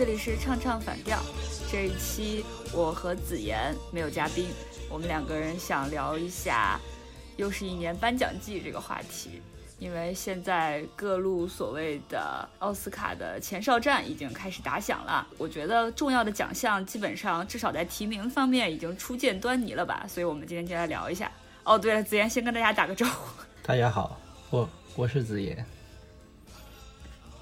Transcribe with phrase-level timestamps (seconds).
[0.00, 1.18] 这里是唱唱反调。
[1.70, 4.48] 这一期我和子妍没有嘉宾，
[4.88, 6.80] 我们两个人想聊一下
[7.36, 9.42] 又是一年颁奖季这个话题。
[9.78, 20.06] 因为现在各路所谓的奥斯卡的前哨战已经开始打响了，我觉得重要的奖项基本上至少在提名方面已经初见端倪了吧。
[20.08, 21.30] 所以我们今天就来聊一下。
[21.62, 23.42] 哦，对了，子妍先跟大家打个招呼。
[23.62, 25.62] 大家好，我我是子妍。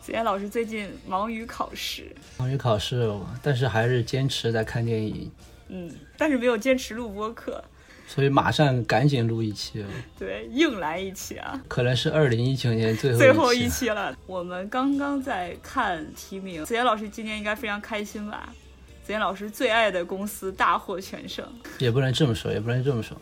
[0.08, 3.06] 子妍老师最近忙于考试，忙于考试，
[3.42, 5.30] 但是还是坚持在看电影。
[5.68, 7.62] 嗯，但是没有坚持录播课，
[8.06, 9.84] 所以马上赶紧录一期。
[10.18, 11.62] 对，硬来一期啊！
[11.68, 14.16] 可能是二零一九年最后最后一期了。
[14.26, 18.50] 我们刚刚在看提名，子妍老师今年应该非常开心吧？
[19.04, 21.46] 子妍老师最爱的公司大获全胜，
[21.78, 23.14] 也不能这么说，也不能这么说。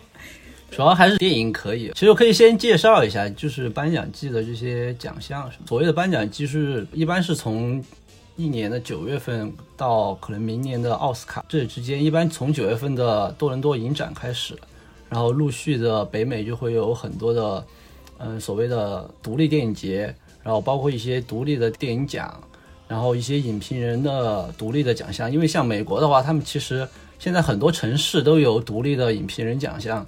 [0.70, 1.90] 主要还是电影可以。
[1.94, 5.50] 其实我可以先介绍一下，就是颁奖季的这些奖项。
[5.66, 7.82] 所谓的颁奖季是一般是从
[8.36, 14.54] 一年的九月份到可能明年的奥斯卡这之间，一般从九月份的多伦多影展开始，
[15.08, 17.64] 然后陆续的北美就会有很多的，
[18.18, 22.38] 嗯，所谓的独立电影节，然后包括一些独立的电影奖，
[22.86, 25.32] 然后一些影评人的独立的奖项。
[25.32, 26.86] 因为像美国的话，他们其实
[27.18, 30.06] 现在很多城市都有独立的影评人奖项。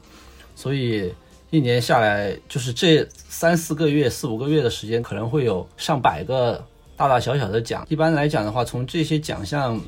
[0.58, 1.14] 所以
[1.50, 7.86] 一年下来，就是这三四个月、四五个月的时间，可能会有上百个大大小小的奖。
[7.88, 9.80] 一般来讲的话，从这些奖项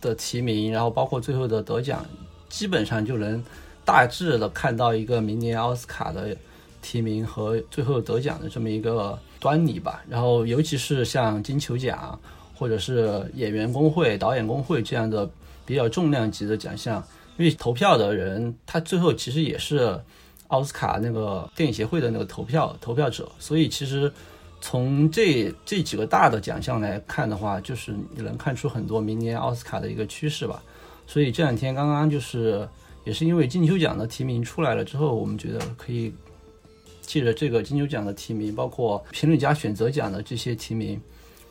[0.00, 2.04] 的提名，然后包括最后的得奖，
[2.48, 3.40] 基本上就能
[3.84, 6.36] 大致的看到一个明年奥斯卡的
[6.82, 10.02] 提名和最后得奖的这么一个端倪吧。
[10.08, 12.18] 然后，尤其是像金球奖
[12.58, 15.30] 或者是演员工会、导演工会这样的
[15.64, 17.00] 比较重量级的奖项。
[17.40, 19.98] 因为投票的人，他最后其实也是
[20.48, 24.12] 奥斯卡那个电影协会的那个投票投票者，所以其实
[24.60, 30.62] 从这这几个大的奖项来看的话，就是你能看出很多明年奥斯卡的一个趋势吧。
[31.06, 32.68] 所以这两天刚刚就是
[33.06, 36.12] 也是因为金球奖的提名出来了之后，我们觉得可以
[37.00, 41.00] 借着这个金球奖的提名，包括评论家选择奖的这些提名，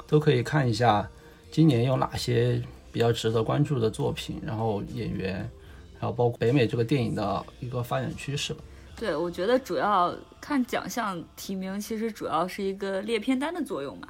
[0.06, 1.10] 都可以看一下
[1.50, 2.62] 今年有哪些
[2.92, 5.50] 比较值得关注的作品，然后演员。
[6.00, 8.64] 然后包括北美这个电影的一个发展趋势吧。
[8.96, 14.08] 对，我觉得主要看奖项提名，其实主要是一个列片单的作用嘛。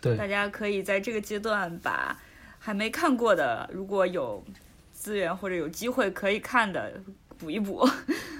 [0.00, 2.18] 对，大家可以在这个阶段把
[2.58, 4.44] 还没看过的，如果有
[4.92, 6.92] 资源或者有机会可以看的
[7.38, 7.88] 补一补。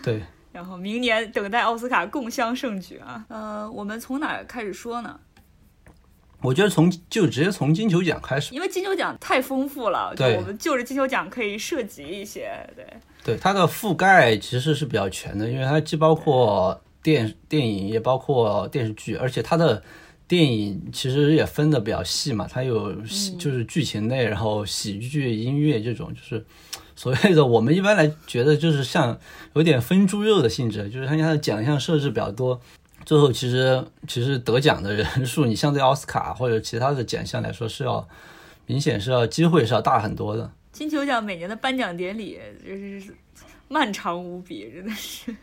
[0.03, 0.23] 对。
[0.53, 3.25] 然后明年等待奥斯卡共襄盛举啊！
[3.29, 5.21] 呃，我们从哪开始说呢？
[6.43, 12.87] 我觉得从就直接从金球奖开始，因为金球奖太丰富了，对，我们就着金球奖可以涉及一些，对，
[13.23, 19.83] 对，它的覆盖其实是比较全的，因为它既包括电电影，也包括电视剧，而且它的
[20.27, 22.95] 电影其实也分的比较细嘛，它有
[23.39, 26.45] 就是剧情类，然后喜剧、音乐这种，就是
[26.97, 29.19] 所谓的我们一般来觉得就是像
[29.53, 32.61] 有点分猪肉的性质，就是它它的奖项设置比较多。
[33.07, 38.07] 最后，其实其实得奖的人数， 你相对奥斯卡或者其他的奖项来说，是要
[38.67, 40.51] 明显是要机会是要大很多的。
[40.71, 43.13] 金球奖每年的颁奖典礼就是
[43.69, 45.35] 漫长无比，真的是。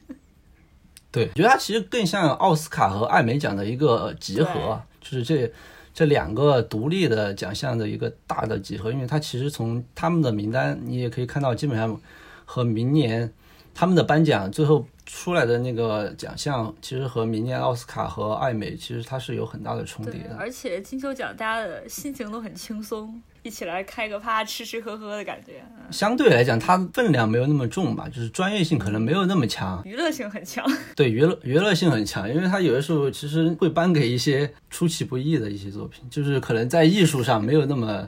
[1.12, 5.52] 对，我觉得它其实更像奥斯卡和艾美奖的一个集合，就是这
[5.94, 8.92] 这两个独立的奖项的一个大的集合。
[8.92, 12.00] 因为它其实从他们的名单，你也可以看到，基本上
[12.46, 13.34] 和明年
[13.74, 14.86] 他们的颁奖最后。
[15.18, 20.36] 出来的那个奖项，其实和明年奥斯卡和艾美其实它是有很大的重叠的。
[20.38, 25.54] 而且金球奖大家的心情都很轻松，一起来开个趴，吃吃喝喝的感觉。
[25.90, 30.64] 相对来讲，它分量没有那么重吧，就是专业性可能没有那么强，娱乐性很强。
[30.96, 38.08] 对，娱乐娱乐性很强，因为它有的时候其实会颁给一些出其不意的一些作品，就是可能在艺术上没有那么。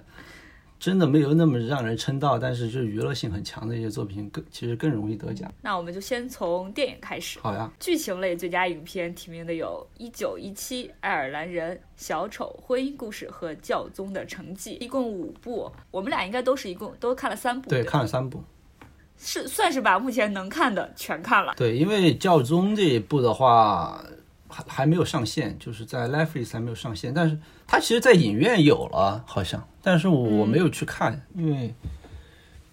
[0.79, 5.51] 真的没有那么让人称道，但是就是娱乐性很强的一些作品，更其实更容易得奖。
[5.61, 7.37] 那我们就先从电影开始。
[7.41, 7.69] 好呀。
[7.79, 15.69] 剧情类最佳影片提名的有《一九一七》《爱尔兰人》《小丑》《婚姻故事》和《教宗的成绩》，一共五部。
[15.91, 17.69] 我们俩应该都是一共都看了三部。
[17.69, 18.41] 对，看了三部。
[19.17, 21.53] 是算是把目前能看的全看了。
[21.57, 24.01] 对，因为《教宗》这一部的话。
[24.51, 27.37] 还还没有上线，就是在 Netflix 还没有上线，但是
[27.71, 31.71] 它其实，在影院有了，好像，但是我没有去看，因为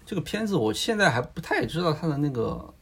[0.07, 2.73] 这个片子我现在还不太知道它的那个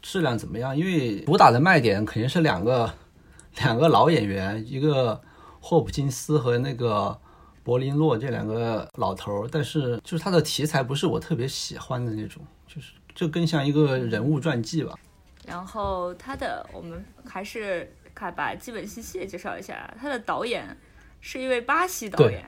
[0.00, 2.90] 质量怎么样，因为主打的卖点肯定是两个
[3.60, 5.20] 两个老演员，一个
[5.60, 7.14] 霍普金斯和那个
[7.62, 14.98] 柏林洛这两个老头儿，但是就是他的题材不是我特别喜欢的那种，就是这更像一个人物传记吧。
[15.46, 17.92] 然后他的我们还是。
[18.14, 19.94] 看，把基本信息也介绍一下。
[19.96, 20.76] 他的导演
[21.20, 22.44] 是一位巴西导演，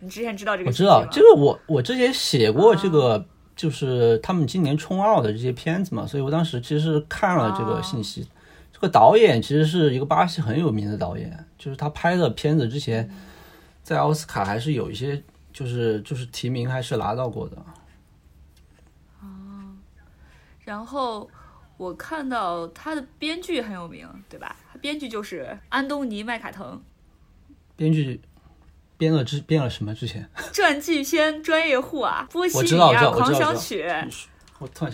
[0.00, 0.68] 你之前知道这个？
[0.68, 3.26] 我知道，这个我我之前写过这个，
[3.56, 8.28] 就是他们今年冲奥的这些片子嘛，所以我当时其实是看了这个信息。
[8.72, 13.10] 这个导演其实是一个巴西很有名的导演，就是他拍的片子之前
[13.82, 15.20] 在奥斯卡还是有一些，
[15.52, 17.56] 就是就是提名还是拿到过的。
[19.20, 19.26] 哦，
[20.64, 21.28] 然后
[21.76, 24.54] 我看到他的编剧很有名，对吧？
[24.72, 26.80] 他编剧就是安东尼麦卡滕。
[27.78, 28.20] 编剧
[28.96, 29.94] 编了之编了什么？
[29.94, 33.86] 之前 传记片专业户啊， 波西米亚狂想曲，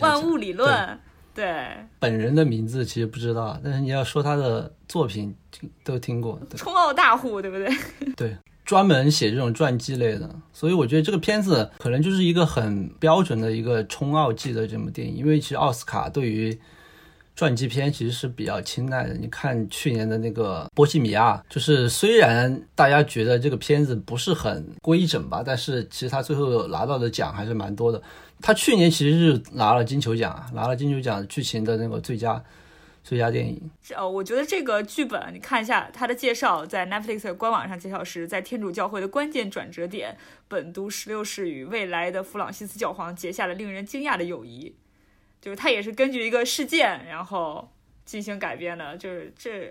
[0.01, 1.01] 万物理论，
[1.35, 1.67] 对。
[1.99, 5.35] 本人的名字其实不知道，但是你要说他的作品
[5.83, 6.39] 都听过。
[6.55, 7.75] 冲奥大户，对不对？
[8.15, 8.37] 对，
[8.67, 16.61] 专门写这种传记类的，所以我觉得这个片子可能就是一个很标准的一个冲奥季的这么电影，因为其实奥斯卡对于。
[17.37, 19.15] 传记片其实是比较青睐的。
[19.15, 28.01] 你看去年的那个《波西米亚》，就是虽然大家觉得这个片子不是很规整吧，但是其实他最后拿到的奖还是蛮多的。
[28.41, 32.43] 他去年其实是拿了金球奖啊，拿了金球奖剧情的那个最佳
[33.03, 33.71] 最佳电影。
[33.97, 40.17] 哦，我觉得这个剧本你看一下它的介绍，在 Netflix 官网上介绍是在天主教会的关键转折点，
[40.47, 44.75] 本都十六世与未来的弗朗西斯教皇结下了令人惊讶的友谊。
[45.45, 47.69] 就是他也是根据一个事件，然后
[48.07, 48.97] 进行改编的。
[48.97, 49.71] 就是这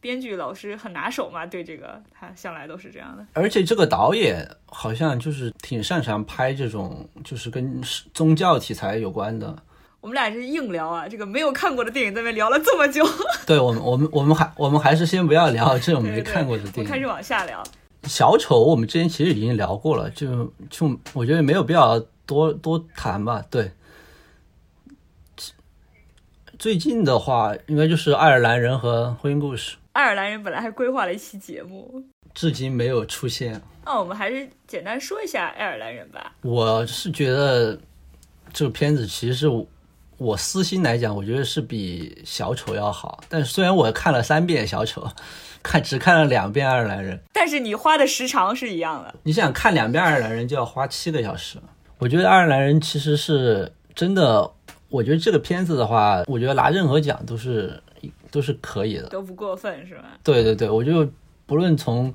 [0.00, 3.26] 编剧老师很拿手嘛，对这个他向来都是这样的。
[3.32, 7.82] 而且这个导演好像就是挺擅长拍这种就是跟
[8.14, 9.60] 宗教题材有关的。
[10.00, 13.04] 我们俩是硬聊啊，这个没有看过的电影在那聊了这么久。
[13.44, 17.60] 对我们，我们，我们还我们还是先不要聊这种没看过的电影，开始往下聊。
[18.04, 23.44] 小丑我们之前其实已经聊过了，就就我觉得没有必要多多谈吧。
[23.50, 23.72] 对。
[26.60, 29.78] 最近的话，应该就是爱尔兰人和婚姻故事。
[29.92, 32.04] 爱尔兰人本来还规划了一期节目，
[32.34, 33.58] 至今没有出现。
[33.86, 36.34] 那我们还是简单说一下爱尔兰人吧。
[36.42, 37.80] 我是觉得
[38.52, 39.48] 这个片子其实
[40.18, 43.24] 我私心来讲，我觉得是比小丑要好。
[43.30, 45.10] 但是虽然我看了三遍小丑，
[45.62, 49.14] 看只看了两遍爱尔兰人，但是你花的时长是一样的。
[49.22, 51.56] 你想看两遍爱尔兰人就要花七个小时。
[51.96, 54.52] 我觉得爱尔兰人其实是真的。
[54.90, 57.80] 我觉得这个片子的话，我觉得拿任何奖都是
[58.30, 60.18] 都是可以的，都不过分，是吧？
[60.24, 61.08] 对对对，我就
[61.46, 62.12] 不论从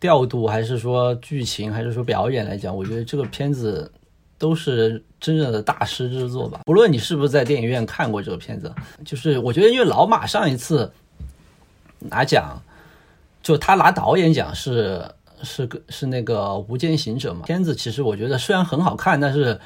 [0.00, 3.92] 调度还是说剧情还是说表演来讲，我觉得这个片子
[4.38, 6.62] 都是真正的大师之作吧。
[6.64, 8.74] 不论你是不是在电影院看过这个片子，
[9.04, 10.90] 就是我觉得因为老马上一次
[11.98, 12.58] 拿奖，
[13.42, 15.04] 就他拿导演奖是
[15.42, 19.60] 是个是那个《无间行者》嘛，片子其实我觉得虽然很好看，但是。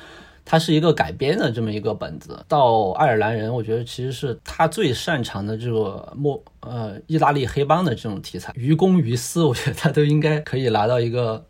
[0.51, 11.47] 它是一个改编的这么一个本子，到爱尔兰人，我觉得其实是他最擅长的这个莫呃意大利黑帮的这种题材，于公于私， 我觉得他都应该可以拿到一个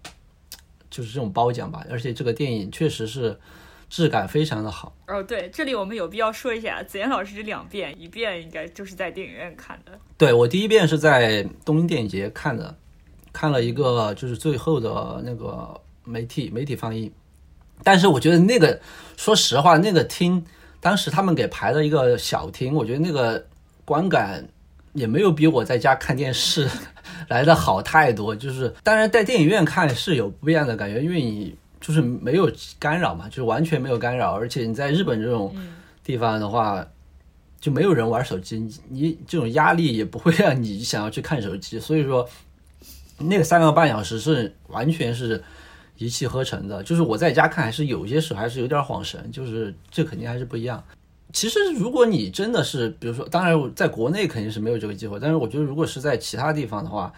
[0.91, 1.83] 就是这种褒奖吧。
[1.89, 3.41] 而且这个电影确实是
[3.89, 4.95] 质感非常的好。
[5.09, 9.99] 哦，对，这里我们有必要说一下，子妍老师这两遍，一遍应该就是在电影院看的。
[10.19, 12.77] 对我第一遍是在东京电影节看的，
[13.33, 17.11] 看了一个就是最后的那个媒体媒体放映。
[17.83, 18.79] 但是我觉得那个，
[19.17, 20.45] 说实话，那个厅
[20.81, 23.47] 当时他们给排了一个小厅，我觉得那个
[23.85, 24.47] 观感
[24.93, 26.69] 也没有比我在家看电视
[27.29, 28.37] 来的好太多。
[28.37, 35.55] 就是当然在电影院看是有不一样的感觉，因为你就是没有干扰嘛，就是完全没有干扰，而且你在日本这种
[36.05, 36.87] 地方的话，
[37.61, 38.59] 就没有人玩手机，
[38.89, 41.81] 你这种压力也不会让你想要去看手机。
[41.81, 42.29] 所以说，
[43.19, 45.43] 那个三个半小时是完全是。
[46.01, 50.83] 一气呵成的，就是我在家看，还是有些时候还是有点晃神，就是这肯定还是不一样。
[51.31, 57.13] 其实如果你真的是，比如说，当然在国内肯定是没有这个机会，但是我觉得如果是在其他地方的话，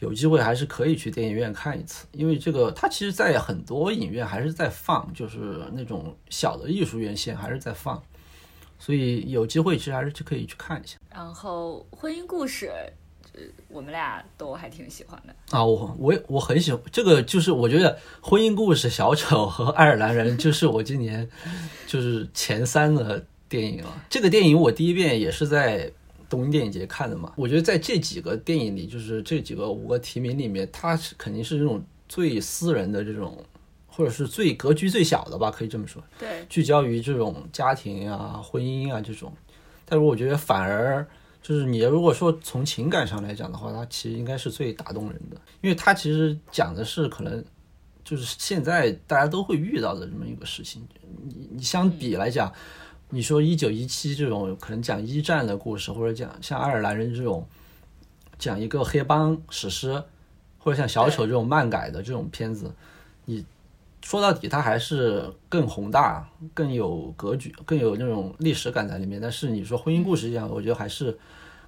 [0.00, 8.02] 有机会还是可以去电影院看一次，因为这个它其实，在很多影院还是在放，就是那种小的艺术院线还是在放，
[8.78, 10.98] 所以有机会其实还是去可以去看一下。
[11.14, 12.72] 然后婚姻故事。
[13.68, 21.28] 我们俩都还挺喜欢的啊，我我我很喜欢这个，就是我觉得婚姻故事、小丑和爱尔兰人就是我今年
[21.86, 24.04] 就是前三的电影了。
[24.08, 25.92] 这个电影我第一遍也是在
[26.30, 27.32] 东京电影节看的嘛。
[27.36, 33.44] 我觉得在这几个电影里，就是这几个五个提名里面，它是肯定是这种最私人的这种，
[33.86, 36.02] 或者是最格局最小的吧，可以这么说。
[36.18, 39.32] 对，聚焦于这种家庭啊、婚姻啊这种，
[39.84, 41.06] 但是我觉得反而。
[41.46, 47.44] 就是你如果说从情感上来讲的话，它其实应该是最打动人的，因为它其实讲的是可能
[48.02, 50.84] 就是现在大家都会遇到的这么一个事情。
[51.22, 52.52] 你你相比来讲，
[53.10, 57.46] 你说一九一七这种可能讲一战的故事，或者讲像爱尔兰人这种
[58.40, 60.02] 讲一个黑帮史诗，
[60.58, 62.74] 或者像小丑这种漫改的这种片子，
[63.24, 63.46] 你
[64.06, 69.20] 说到底，它还是更宏大、更有格局、更有那种历史感在里面。
[69.20, 71.18] 但是你说婚姻故事一样，我觉得还是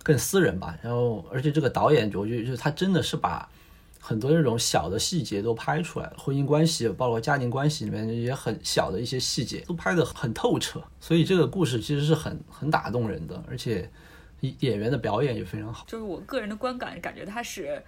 [0.04, 0.78] 更私人吧。
[0.80, 3.48] 然后，而且这个导演，我觉得就是他真的是把
[3.98, 10.80] 很多那种小的细节都拍出来，婚姻关系，包括家庭关系里面也很小的一些细节，都拍得很透彻。
[11.00, 13.90] 所以这个故事其实是很很打动人的，而且
[14.60, 15.84] 演员的表演也非常好。
[15.88, 17.82] 就是我个人的观感，感觉他是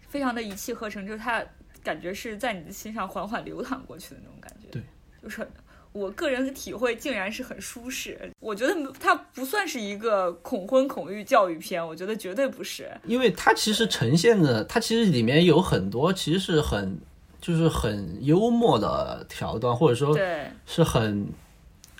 [0.00, 1.40] 非常的一气呵成，就是他。
[1.84, 4.82] 感觉是在你的心上缓缓流淌过去的那种感觉，对，
[5.22, 5.46] 就是
[5.92, 8.18] 我个人的体会，竟然是很舒适。
[8.40, 16.98] 我觉得它不算是一个恐婚恐育教育片，我觉得绝对不是，因为它其实呈现的，它其实里面有很多其实是很
[17.40, 20.18] 就是很幽默的桥段，或者说
[20.66, 21.28] 是很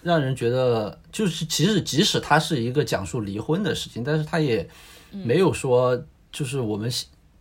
[0.02, 4.66] 让人觉得就是其实即使它是一个讲述离婚的事情，但是它也
[5.10, 6.90] 没有说就是我们。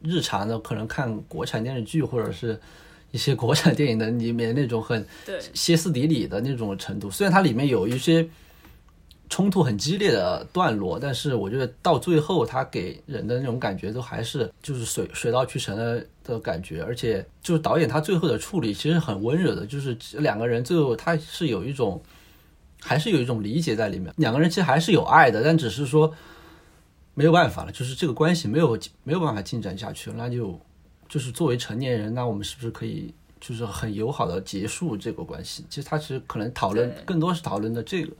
[0.03, 2.59] 日常的可能看国产电视剧或者是
[3.11, 5.05] 一些国产电影的里面那种很
[5.53, 8.27] 歇斯底里的那种程度，虽然它里面有一些
[9.29, 22.01] 冲突很激烈的段落，但是我觉得到最后它给人的那种感觉都还是就是水水到渠成的的感觉，而且就是导演他最后的处理其实很温柔的，就是两个人最后他是有一种
[22.81, 26.13] 还是有一种理解在里面，两个人其实还是有爱的，但只是说。
[27.13, 30.59] 没有办法了，就是这个关系没有没有办法进展下去了，那就
[31.07, 35.63] 就是作为成年人，那我们是不是可以就是很友好的结束这个关系？
[35.69, 38.13] 其实他其实可能讨论更多是讨论的这个，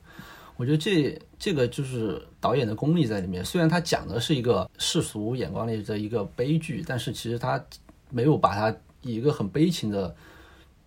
[0.58, 3.44] 我觉得这这个就是导演的功力在里面。
[3.44, 7.64] 虽然他讲的是一个世俗眼光里的一个悲剧，但是其实他
[8.10, 10.16] 没有把它以一个很悲情的。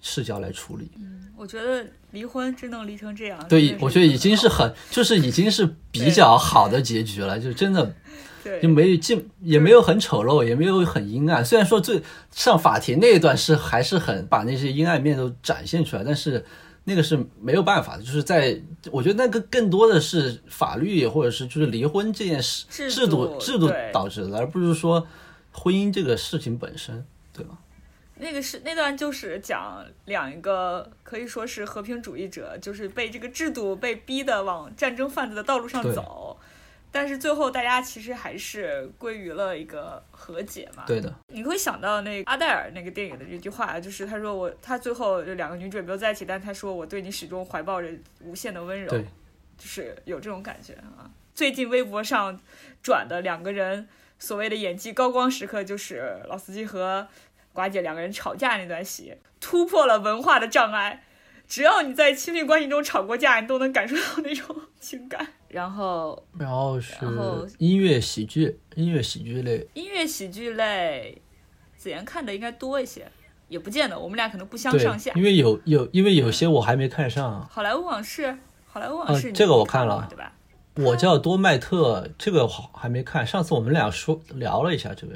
[0.01, 7.95] 视角来处理，嗯，我觉得离婚真能离成这样，对，我觉得已经是很，就是已经是 比较好的结局了，就真的，
[8.45, 11.45] 对，就没进，也没有很丑陋，也没有很阴暗。
[11.45, 12.01] 虽然说最
[12.31, 16.45] 上法庭那一段是还是很把那些阴暗面都展现出来，但是
[16.85, 18.61] 那个是没有办法的，就是在
[18.93, 25.05] 我觉得那个更多的是法律或者是就是离婚这件事制度制度导致的，而不是说
[25.51, 27.05] 婚姻这个事情本身？
[28.19, 36.39] 那个是那段就是讲两个可以说是和平主义者，就是被这个制度被逼的往战争贩子的道路上走，
[36.91, 40.85] 但是最后大家其实还是归于了一个和解嘛。
[40.87, 47.89] 对的，你会想到那个阿黛尔那个电影的这句话，就是他说我他最后就两个女主没有在一起，但他说我对你始终怀抱着
[48.23, 48.91] 无限的温柔，
[49.59, 51.11] 就是有这种感觉啊。
[51.35, 52.41] 最近微博上
[52.83, 53.87] 转的两个人
[54.19, 57.07] 所谓的演技高光时刻，就是老司机和。
[57.57, 61.03] 寡姐两个人吵架那段戏，突破了文化的障碍。
[61.49, 65.27] 只要你在亲密关系中吵过架，你都能感受到那种 情感。
[65.49, 66.95] 然后，然后是
[67.59, 71.23] 音乐喜剧，音乐喜剧类，音乐喜剧类，
[71.77, 73.07] 子妍看的应该多一些，
[73.49, 75.13] 也不见得，我们俩可能不相上下。
[75.15, 77.49] 因为有有，因为有些我还没看上。
[77.49, 78.37] 好莱坞往事，
[78.67, 80.33] 好莱坞往事，这个我看了，对吧？
[80.75, 83.25] 我叫多麦特，这个好还没看。
[83.25, 85.15] 上次我们俩说聊了一下这个。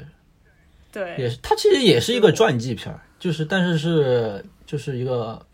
[0.91, 5.45] 对，也是，它其实也是一个传记片儿，就是但是是就是一个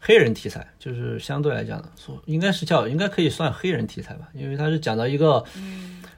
[0.00, 5.44] 黑人题材，就是相对来讲的，说应该是叫应该可以算黑人题材吧，因为它是讲到一个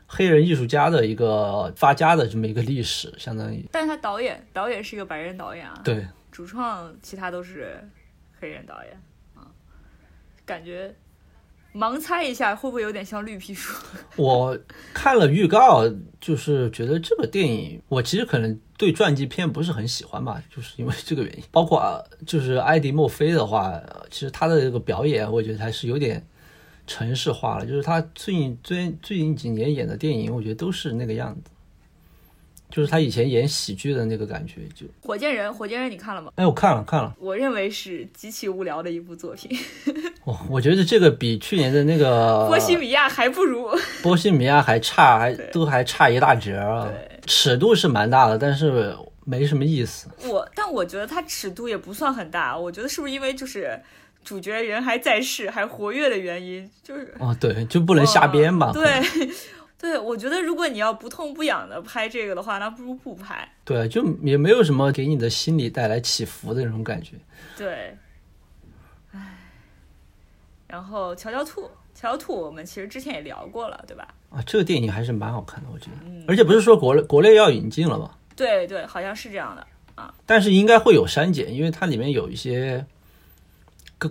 [0.06, 3.64] 黑人艺术家的一个发家的这么一个历史，相当于。
[3.72, 7.88] 但是他导演导演是一个白人导演啊，对，主创其他都是
[8.38, 8.92] 黑人导演
[9.34, 9.48] 啊，
[10.44, 10.94] 感觉。
[11.74, 13.72] 盲猜一下，会不会有点像绿皮书？
[14.16, 14.58] 我
[14.92, 15.84] 看了预告，
[16.20, 21.44] 就是觉得这个电影，我其实可能对传记片不是很喜欢吧，就是因为这个原因。
[21.50, 26.26] 包括就是艾迪·墨菲的话，其实他的这个表演，我觉得还是有点
[26.86, 27.66] 城市化了。
[27.66, 31.42] 就是他最近最最近几年演的电影，我觉得都是那个样子。
[32.70, 36.32] 就是他以前演喜剧的那个感觉，就火箭人，火箭人你看了吗？
[36.36, 37.14] 哎，我看了看了。
[37.18, 39.50] 我认为是极其无聊的一部作品。
[40.24, 43.68] 我我觉得这个比去年的那个波西米亚还不如，
[44.02, 46.88] 波西米亚还差，还都还差一大截啊。
[47.26, 50.08] 尺度是蛮大的，但是没什么意思。
[50.28, 53.78] 我但我觉得它尺度也不算很大，我觉得是不是因为就是
[54.24, 56.68] 主角人还在世，还活跃的原因？
[56.82, 58.72] 就是哦，对，就不能瞎编嘛。
[58.72, 58.84] 对。
[59.80, 63.50] 对，我觉得如果你要不痛不痒的拍这个的话，那不如不拍。
[63.64, 67.16] 对，就也没有什么给你的心理带来起伏的那种感觉。
[67.56, 67.96] 对，
[69.12, 69.38] 唉，
[70.66, 71.62] 然后《乔乔兔》，
[71.94, 74.06] 《乔乔兔》我们其实之前也聊过了，对吧？
[74.28, 75.92] 啊，这个电影还是蛮好看的，我觉得。
[76.04, 76.24] 嗯。
[76.28, 78.10] 而且不是说国内国内要引进了吗？
[78.36, 80.14] 对对，好像是这样的啊。
[80.26, 82.84] 但是应该会有删减，因为它里面有一些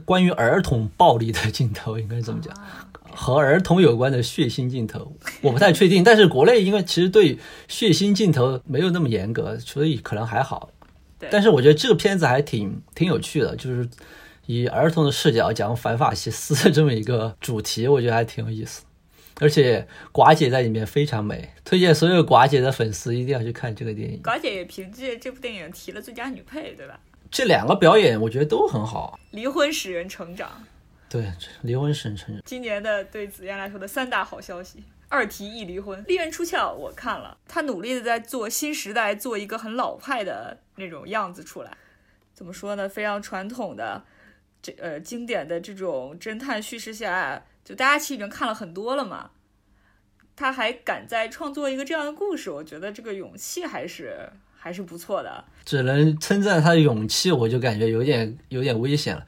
[0.03, 2.51] 关于儿童暴力的镜头，应该这么讲。
[3.21, 6.01] 和儿童有关的血腥镜头，我不太确定。
[6.01, 10.71] 但是国内因为其实对血腥镜头没有那么严格，所以可能还好。
[11.19, 13.89] 对但是我觉得这个片子还挺挺有趣的，就是
[14.45, 18.83] 以儿童的视角讲反法西斯的这么一个主题，我觉得还挺有意思。
[19.41, 24.21] 而且寡姐在里面非常美，推荐所有寡姐的粉丝一定要去看这个电影。
[24.23, 26.97] 寡姐也凭借这部电影提了最佳女配，对吧？
[27.29, 29.19] 这两个表演我觉得都很好。
[29.31, 30.49] 离婚使人成长，
[31.09, 31.31] 对，
[31.63, 32.39] 离婚使人成。
[32.45, 41.75] 今年的对子嫣来说的三大好消息：二提一离婚，《利刃出鞘》我看了，他努力的在做新时代，做一个很老派的那种样子出来。
[42.33, 42.87] 怎么说呢？
[42.87, 44.03] 非常传统的，
[44.61, 49.31] 这呃经典的这种侦探叙事下，就大家其实已经看了很多了嘛。
[50.35, 55.43] 他还敢再创作一个这样的故事，我觉得这个勇气还是还是不错的。
[55.65, 59.25] 只能称赞他的勇气，我就感觉有点有点危险了。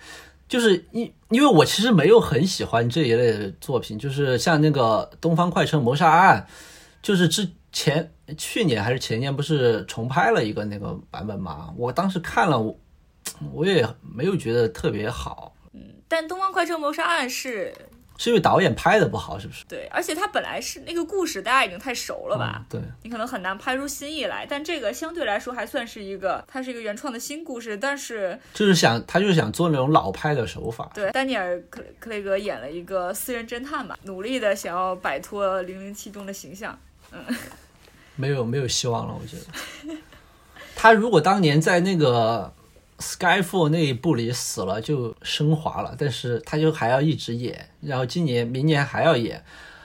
[0.51, 6.45] 就是因因为我其实没有很喜欢这一类的作品，就是像那个《东方快车谋杀案》，
[7.01, 11.73] 就是之前去年还是前年不是重拍了一个那个版本嘛？
[11.77, 12.77] 我当时看了，我
[13.53, 15.79] 我也没有觉得特别好，嗯
[16.09, 17.73] 但《东方快车谋杀案》是
[18.21, 19.65] 是因为导演拍的不好，是不是？
[19.67, 22.57] 对，而且他本来是那个故事，大家已经太熟了吧？
[22.59, 24.45] 嗯对，你可能很难拍出新意来。
[24.47, 27.75] 但这个相对来说还算是一个，它是一个原创的新故事。
[27.75, 30.91] 但是就是想他就是想做那种老派的手法。
[30.93, 36.79] 对，丹尼尔·克克雷格演了一个私人侦探嘛，努力的想要摆脱《零零七》中的形象。
[37.11, 37.19] 嗯
[38.17, 39.97] 没有没有希望了，我觉得。
[40.75, 42.53] 他如果当年在那个
[43.01, 49.43] Skyfall 那一部里死了，就升华了，但是他就还要一直演，然后今年、明年还要演，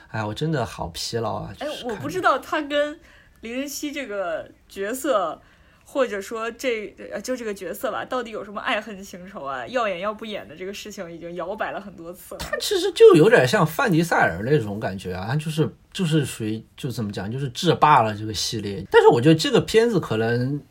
[0.09, 1.53] 哎，我真的好疲劳啊！
[1.59, 2.99] 哎就是，看我不知道他跟
[3.41, 5.41] 零零七这个角色，
[5.83, 9.65] 或者说这呃就这个角色吧，到底有什么爱恨情仇啊？
[9.67, 12.39] 要演要不演的这个事情已经摇摆了很多次了。
[12.39, 18.85] 他其实就有点像范迪塞尔那种感觉啊，他就是就是属于就怎么讲，就是制霸了这个系列。
[18.91, 20.61] 但是我觉得这个片子可能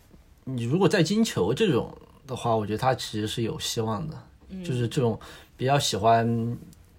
[0.45, 4.17] 你如果在金球这种的话，我觉得他其实是有希望的，
[4.65, 5.19] 就是这种
[5.57, 6.27] 比较喜欢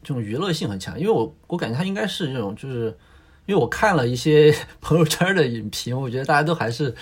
[0.03, 2.95] 这种娱乐性很强，因为我我感觉他应该是这种就是。
[3.47, 6.93] 因为我看了一些 朋友圈的影评，我觉得大家都还是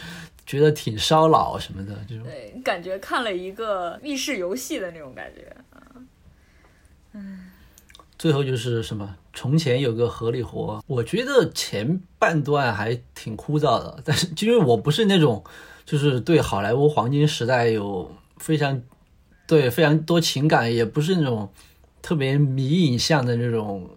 [0.46, 2.24] 觉得挺烧脑什么的这种。
[2.24, 5.56] 对，感觉看了一个密室游戏的那种感觉。
[7.14, 7.50] 嗯
[8.20, 9.16] 最后就是什么？
[9.34, 15.44] 从前有个合理活，我觉得前半段还挺枯燥的，但是因为我不是那种
[15.86, 18.82] 就是对好莱坞黄金时代有非常
[19.48, 21.50] 对非常多情感，也不是那种
[22.02, 23.90] 特别迷影像的那种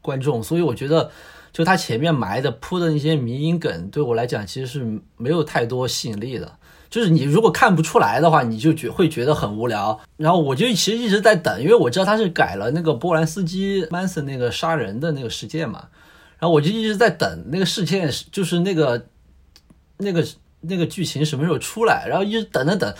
[0.00, 1.10] 观众，所以我觉得
[1.52, 6.58] 就他前面埋的铺的那些迷影梗，对我来讲其实是没有太多吸引力的。
[6.90, 9.98] 就是你如果看不出来的话，你就觉会觉得很无聊。
[10.16, 15.88] 然后我就其实一直在等，因为我知道他是改了那个波兰斯基曼森那个杀人的那个事件嘛，
[16.38, 19.06] 然后我就一直在等那个事件，就是那个
[19.96, 20.24] 那个
[20.68, 22.94] 那个剧情什么时候出来，然后一直等等等。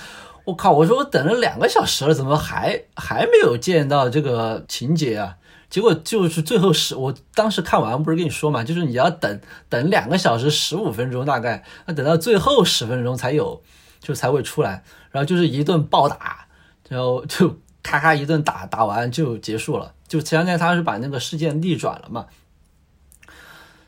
[0.44, 0.72] 我靠！
[0.72, 5.36] 我说我等了两个小时了，怎么还还没有见到这个情节啊？
[5.70, 13.62] 结果就是最后十，我当时看完不是跟你说嘛，就是你要等等两个小时十五分钟大概，那等到最后十分钟才有，
[14.00, 16.46] 就才会出来，然后就是一顿暴打，
[16.90, 22.26] 然后就咔咔一顿打，打完就结束了，就相当于他是把那个事件逆转了嘛，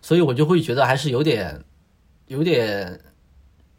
[0.01, 1.63] 所以我就会觉得还是有点
[2.29, 2.99] 有点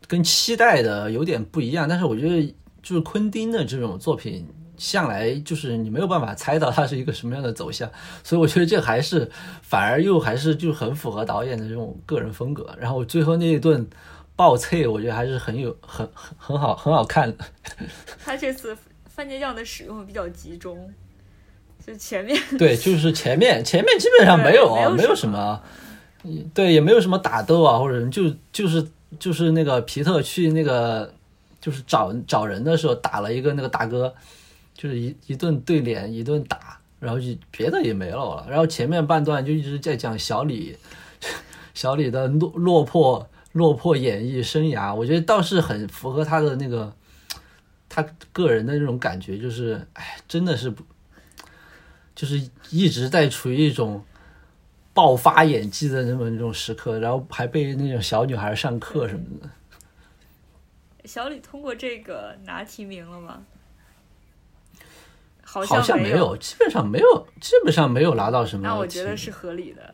[0.08, 4.48] 跟期待的有点不一样，但是我觉得就是昆汀的这种作品。
[4.80, 7.92] 向来就是你没有办法猜到它是一个什么样的走向，
[8.24, 9.28] 所以我觉得这还是
[9.64, 12.70] 反而又还是就很符合导演的这种个人风格。
[12.80, 13.88] 然后最后那一顿
[14.36, 17.44] 爆脆，我觉得还是很有很很很好很好看的。
[18.24, 20.88] 他这次番茄酱的使用比较集中，
[21.84, 25.60] 就前面对， 就是前面前面基本上没有啊，没有什么，
[26.54, 28.88] 对，也没有什么打斗啊，或者就就是
[29.20, 31.14] 就是那个皮特去那个
[31.62, 34.14] 就是找找人的时候打了一个那个大哥。
[34.80, 38.46] 就是一一顿对脸，一顿打，然后就别的也没了了。
[38.48, 40.78] 然后前面半段就一直在讲小李，
[41.74, 46.94] 小李的落落魄落魄演艺生涯，我觉得倒是很符合他的那个
[47.90, 50.84] 他个人的那种感觉，就是哎，真的是不，
[52.14, 52.40] 就是
[52.70, 54.04] 一直在处于一种
[54.98, 59.48] 爆发演技的那么那种时刻，然后还被那种小女孩上课什么的。
[61.06, 63.44] 小李通过这个拿提名了吗？
[65.44, 68.68] 好像没有，基本上没有，基本上没有拿到什么。
[68.68, 69.94] 那我觉得是合理的。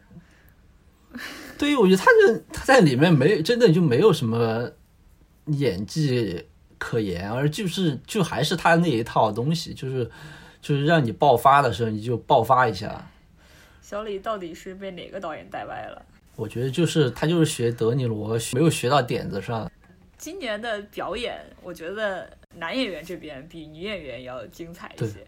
[1.58, 4.72] 对于我觉得他这他在里面没真的就没有什么
[5.48, 10.10] 演技可言，而就是就还是他那一套东西，就是
[10.62, 13.06] 就是让你爆发的时候你就爆发一下。
[13.84, 16.06] 小李到底是被哪个导演带歪了？
[16.38, 19.70] 我觉得就是他就是学德尼罗，没有学到点子上。
[20.18, 25.28] 今年的表演，我觉得男演员这边比女演员要精彩一些。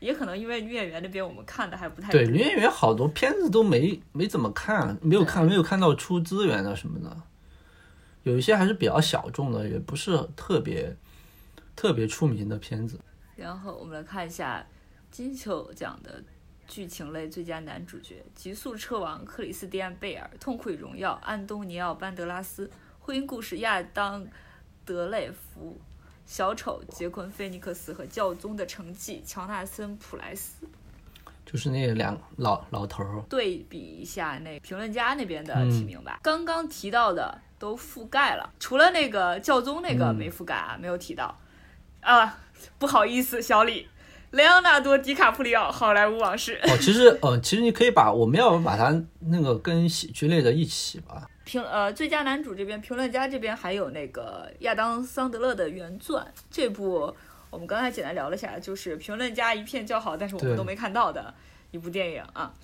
[0.00, 7.16] 也可能因为女演员那边我们看的还不太对，女演员好多片子都没没怎么看，没有看没有看到出资源的什么的，
[8.24, 10.94] 有一些还是比较小众的，也不是特别
[11.74, 13.00] 特别出名的片子。
[13.34, 14.66] 然后我们来看一下
[15.10, 16.22] 金球奖的
[16.70, 22.66] 剧情类最佳男主角：《极速车王》克里斯蒂安·贝尔，《痛苦与荣耀》安东尼奥·班德拉斯，
[23.00, 24.24] 《婚姻故事》亚当·
[24.84, 25.76] 德雷福。
[26.24, 30.64] 小丑杰昆·菲尼克斯和教宗的成绩乔纳森·普莱斯，
[31.44, 33.20] 就是那两老老头儿。
[33.28, 41.36] 对比一下那评论家那边的提名吧，刚刚提到的都覆盖了，除了那个教宗那个没覆盖啊，没有提到。
[42.00, 42.38] 啊，
[42.78, 43.88] 不好意思，小李，
[44.30, 46.60] 莱昂纳多·迪卡普里奥《好莱坞往事》。
[46.72, 51.28] 哦，其实，呃，其实你可以把我们要把它那个跟喜剧类的一起吧。
[51.44, 57.12] 评呃，最佳男主这边，评论家这边还有那个亚当·桑德勒的原钻，这部
[57.50, 61.34] 我们刚才简单聊了下，就是评论家一片叫好，但是我们都没看到的
[61.72, 62.54] 一部电影啊。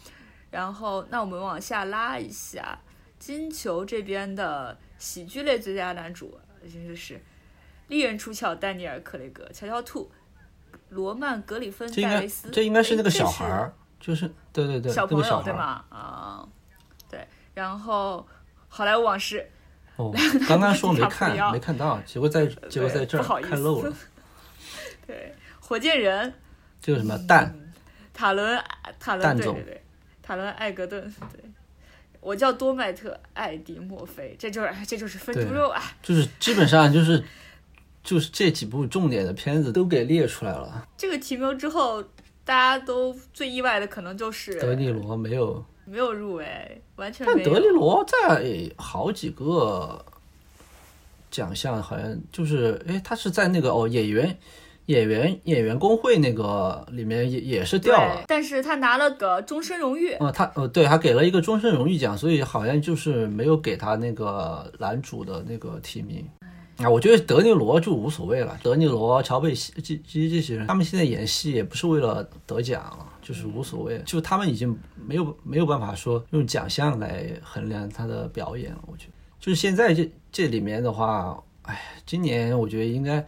[0.53, 2.79] 然后，那我们往下拉一下，
[3.19, 7.21] 金球这边的喜剧类最佳男主，就是
[7.89, 10.09] 利刃出鞘丹尼尔·克雷格，《乔乔兔》，
[10.91, 15.85] 罗曼·格里芬戴维斯，这应该是那个小孩儿，就是对对对，小朋友对吗？
[15.89, 16.49] 啊，
[17.11, 18.27] 对，然后。
[18.69, 19.49] 好莱坞往事，
[19.95, 20.13] 哦，
[20.47, 23.91] 刚刚 说没看，没看到，结果在结果在这儿看漏了。
[25.07, 26.35] 对，火箭人，
[26.79, 27.55] 这个什么蛋，
[28.13, 28.63] 塔伦
[28.99, 29.85] 塔伦对对对，
[30.23, 31.43] 塔伦艾格顿，对，
[32.21, 37.25] 我叫多麦特艾迪墨菲，这就是这就是分猪肉啊，就是基本上就是
[38.07, 40.89] 就是这几部重点的片子都给列出来了。
[40.97, 42.03] 这个提名之后，
[42.43, 45.63] 大家都最意外的可能就是德尼罗没有。
[45.89, 47.25] 没有入围，完全。
[47.25, 50.05] 但德尼罗在好几个
[51.31, 54.37] 奖项，好像就是，哎，他是在那个哦演员
[54.87, 60.15] 演员演员工会那个里面也也是掉了，但是他拿了个终身荣誉。
[60.15, 66.29] 哦，他呃，对还给了一个终身荣誉奖，所以好像就是没有给他那个男主的那个提名。
[66.79, 72.97] 啊，我觉得德尼罗就无所谓了，德尼罗、乔贝西这这这些人，他们现在演戏也不是为了得奖。
[73.23, 78.79] 就是无所谓，就他们已经没有没有办法说用奖项来衡量他的表演了。
[78.87, 83.27] 我觉得，就是现在这这里面的话，哎，今年我觉得应该，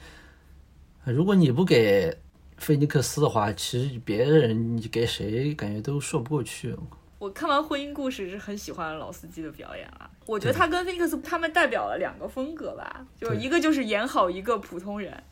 [1.02, 2.16] 如果你不给
[2.58, 6.76] 菲尼克斯的话，其实别人你给谁感觉都说不过去。
[7.18, 15.22] 我看完《婚姻故事》是很喜欢老司机的表演啊，我觉得他跟菲尼克斯他们代表了两个风格吧，就一个就是演好一个普通人，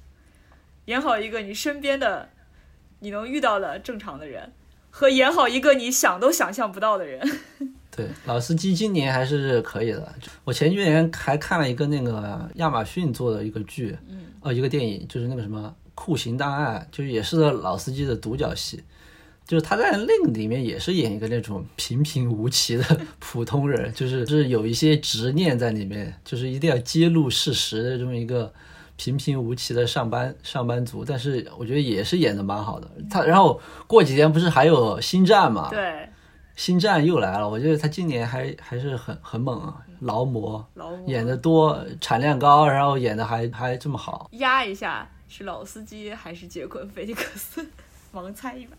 [0.86, 2.28] 演好一个你身边的。
[3.00, 4.50] 你能遇到的正常的人，
[4.90, 7.20] 和演好一个你想都想象不到的人。
[7.94, 10.14] 对，老司机今年还是可以的。
[10.44, 18.82] 我前几年还看了一个那个亚马逊做的一个剧，嗯，哦，一个电影，就是那个什么《酷刑档案》，就是也是老司机的独角戏，
[19.46, 22.84] 就是他在那个里面也是演一个那种平平无奇的
[23.20, 28.52] 普通人，就是是有一些执念在里面，就是一定要揭露事实的这么一个。
[28.98, 32.90] 平平无奇的上班上班族，但是我觉得也是演的蛮好的。
[33.10, 35.68] 他然后过几天不是还有星战嘛？
[35.68, 36.08] 对，
[36.54, 37.46] 星战又来了。
[37.46, 44.30] 我觉得他今年还还是很很猛啊，劳模，劳模演的多，产量高，然后演的还还这么好。
[44.32, 47.68] 压一下是老司机还是杰昆·菲尼克斯？
[48.14, 48.78] 盲猜一把。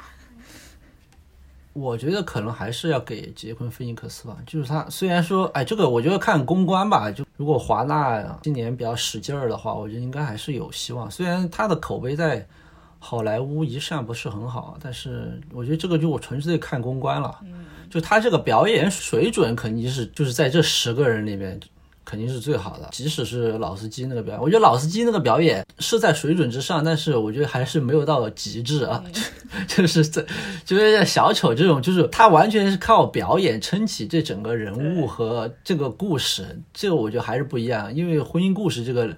[1.79, 11.09] 我觉得可能还是要给杰昆·菲尼克斯吧，就是他虽然说，哎，这个我觉得看公关吧，就如果华纳今年比较使劲儿的话，我觉得应该还是有希望。
[11.11, 12.43] 虽然他的口碑在
[12.97, 17.39] 好莱坞一向不是很好，但是我觉得这个就我纯粹看公关了。
[17.91, 21.59] 就他这个表演水准肯定是就是在这十个人里面。
[22.09, 29.03] 肯定是最好的，即使是老司机那个表演，我觉得老司机那个表演是在水准之上，但是我觉得还是没有到极致啊，
[29.67, 30.25] 就是这，
[30.63, 39.13] 就是小丑这种，就是他完全是靠表演撑起这整个人物和这个故事，这个我觉得还是不一样，因为婚姻故事这个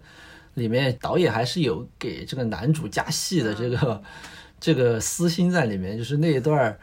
[0.56, 4.02] 里面导演还是有给这个男主加戏的这个
[4.60, 6.80] 这个私心在里面，就是那一段儿。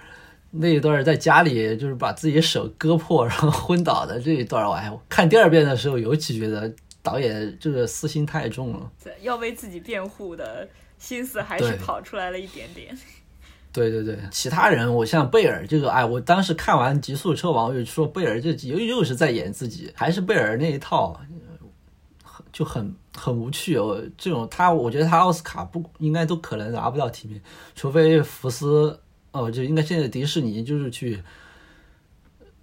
[0.58, 8.90] 那一段在家里就是把自己手割破然后昏倒的这一段，我还看第二遍的时候尤其觉得导演这个私心太重了，
[9.22, 12.96] 要为自己辩护的心思还是跑出来了一点点。
[13.72, 21.20] 对对对，其他人我像贝尔这个，哎，我当时看完《极速车王》，我就说贝尔这又又是在演自己，还是贝尔那一套，
[22.52, 23.78] 就很很无趣。
[23.78, 27.40] 我这种他，我觉得他奥斯卡不应该都可能拿不到提名，
[27.74, 28.98] 除非福斯。
[29.36, 31.22] 哦，就应该现在迪士尼就是去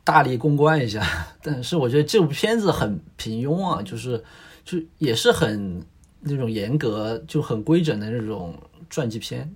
[0.04, 1.06] 大力公关一下，
[1.44, 4.24] 但是我觉得这部片子很平庸啊，就是
[4.66, 5.82] 就也是很
[6.22, 8.58] 那种严格就很规整的那种
[8.90, 9.54] 传记片，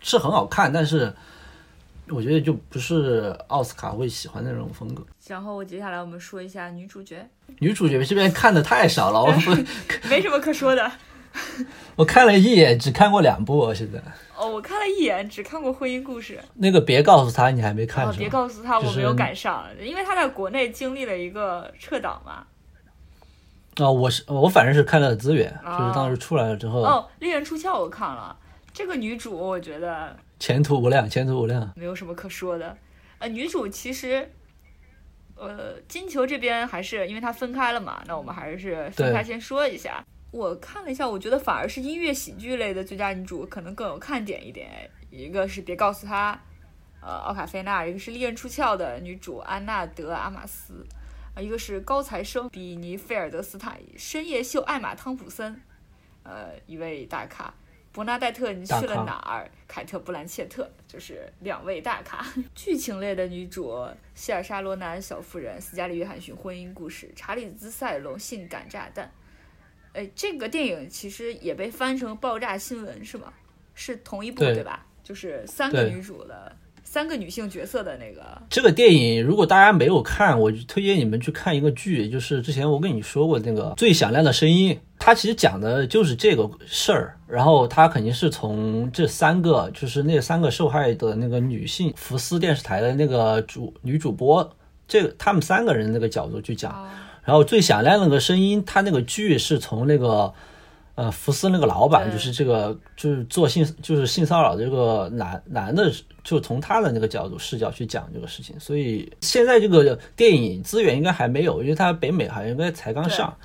[0.00, 1.12] 是很好看，但是
[2.08, 5.04] 我觉得就不是奥斯卡会喜欢的那种风格。
[5.26, 9.50] 然后我接下来我们说一下女主角，女主角这边看的太少了，我不
[10.08, 10.90] 没什么可说的。
[11.96, 14.00] 我看了一眼，只看过两部，现在。
[14.36, 16.38] 哦，我看了一眼，只看过《婚姻故事》。
[16.54, 18.06] 那个别告诉他你还没看。
[18.06, 22.46] 哦，别告诉他我没有赶上，因为他在国内经历了一个撤档嘛。
[23.78, 26.80] 哦，我是我反正是看了资源，就是当时出来了之后。
[26.80, 28.36] 哦，《丽人出鞘》我看了，
[28.72, 32.76] 这个女主我觉得前途无量，前途无量，没有什么可说的。
[33.18, 34.30] 呃，女主其实，
[35.34, 40.04] 呃，金球这边还是因为她分开了嘛，那我们还是分开先说一下。
[40.30, 44.90] 我看了一下，我觉得反而是音乐喜剧类的最佳女主可能更有看点一点。
[45.10, 46.38] 一个是别告诉他，
[47.00, 50.74] 呃，奥卡菲娜；一个是《利刃出鞘》的女主安娜德阿玛斯；
[51.34, 55.54] 啊，一个是高材生比尼菲尔德斯坦；深夜秀艾玛汤普森；
[56.24, 57.54] 呃，一位大咖
[57.90, 59.50] 伯纳戴特，你去了哪儿？
[59.66, 62.22] 凯特布兰切特，就是两位大咖。
[62.54, 69.10] 剧情类的女主希尔莎罗南小妇人；斯嘉丽约翰逊婚姻故事；查理兹塞隆性感炸弹。
[69.92, 73.32] 哎，这个电影其实也被翻成爆炸新闻是吗？
[73.74, 74.84] 是同一部对吧？
[75.02, 78.42] 就是三个女主的三个女性角色的那个。
[78.50, 87.16] 这个电影如果大家没有看，我就推荐你们去看一个剧，就是之前我跟你说过那个《最响亮的声音》，它其实讲的就是这个事儿。
[87.26, 94.50] 然后它肯定是从这三个，就是那三个受害的那个女性，福斯电视台的那个主女主播，
[94.86, 96.88] 这个他们三个人那个角度去讲。
[97.28, 100.32] 然后最响亮那个声音，他那个剧是从那个，
[100.94, 105.92] 呃，福斯那个老板，就是这个就是做性就是性骚扰这个男男的，
[106.24, 108.58] 就从他的那个角度视角去讲这个事情。
[108.58, 113.36] 所以现在这个电影资源应该还没有，因为它北美好像应该才刚上，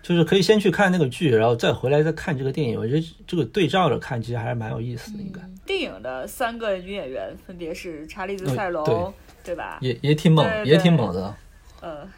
[0.00, 2.78] 就是可以先去看那个剧，然后再回来再看这个电影。
[2.78, 5.18] 我觉得这个对照着看，其实还是蛮有意思的。
[5.18, 9.78] 应该电影的三个女演员分别是查理兹塞隆，对吧？
[9.80, 11.34] 也也挺猛，也挺猛的。
[11.80, 12.08] 呃。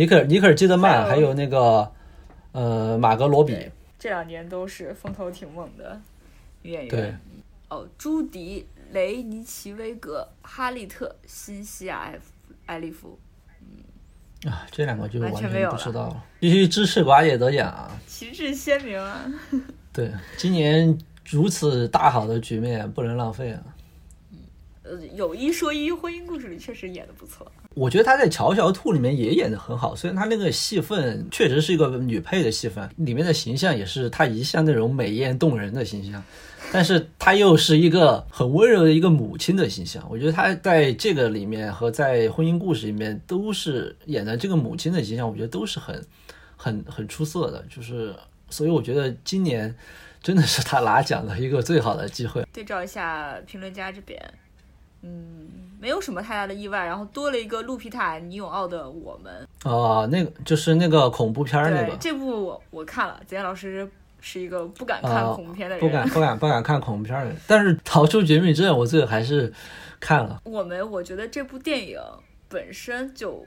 [0.00, 1.92] 尼克尼克尔基德曼，还有那个，
[2.52, 3.54] 呃，马格罗比，
[3.98, 6.00] 这两年都是风头挺猛的
[6.62, 6.88] 女演员。
[6.88, 7.14] 对，
[7.68, 12.18] 哦，朱迪雷尼奇威格、哈利特辛西亚艾
[12.64, 13.18] 艾利夫，
[13.60, 16.24] 嗯，啊，这两个就完全没有不知道了。
[16.38, 17.90] 必须支持寡姐得奖啊！
[18.06, 19.30] 旗帜鲜明啊！
[19.92, 23.62] 对，今年如此大好的局面不能浪费啊！
[24.84, 27.52] 呃，有一说一，婚姻故事里确实演的不错。
[27.74, 36.22] 我觉得她在《乔乔兔》里面也演的很好，虽然她那个戏份确实是一个女配的戏份，里面的形象也是她一向那种美艳动人的形象，
[36.72, 40.04] 但是她又是一个很温柔的一个母亲的形象。
[40.10, 46.04] 我觉得她在这个里面和在《婚姻故事》里面都是演的这个母亲的形象，我觉得都是很、
[46.56, 47.64] 很、很出色的。
[47.70, 48.12] 就是，
[48.50, 49.72] 所以我觉得今年
[50.20, 52.44] 真的是她拿奖的一个最好的机会。
[52.52, 54.20] 对照一下评论家这边。
[55.02, 55.48] 嗯，
[55.80, 61.96] 没有什么太大的意外，然后多了一个路皮塔尼永奥的《我们》哦，那个就是那个恐怖片那个。
[61.98, 63.90] 这部我我看了，子健老师
[64.20, 67.36] 是一个不敢看恐怖片的人，不敢 不敢不敢看恐怖片的人。
[67.46, 69.50] 但是《逃出绝命镇》，我最后还是
[69.98, 70.42] 看了。
[70.44, 71.98] 我们我觉得这部电影
[72.50, 73.42] 本身就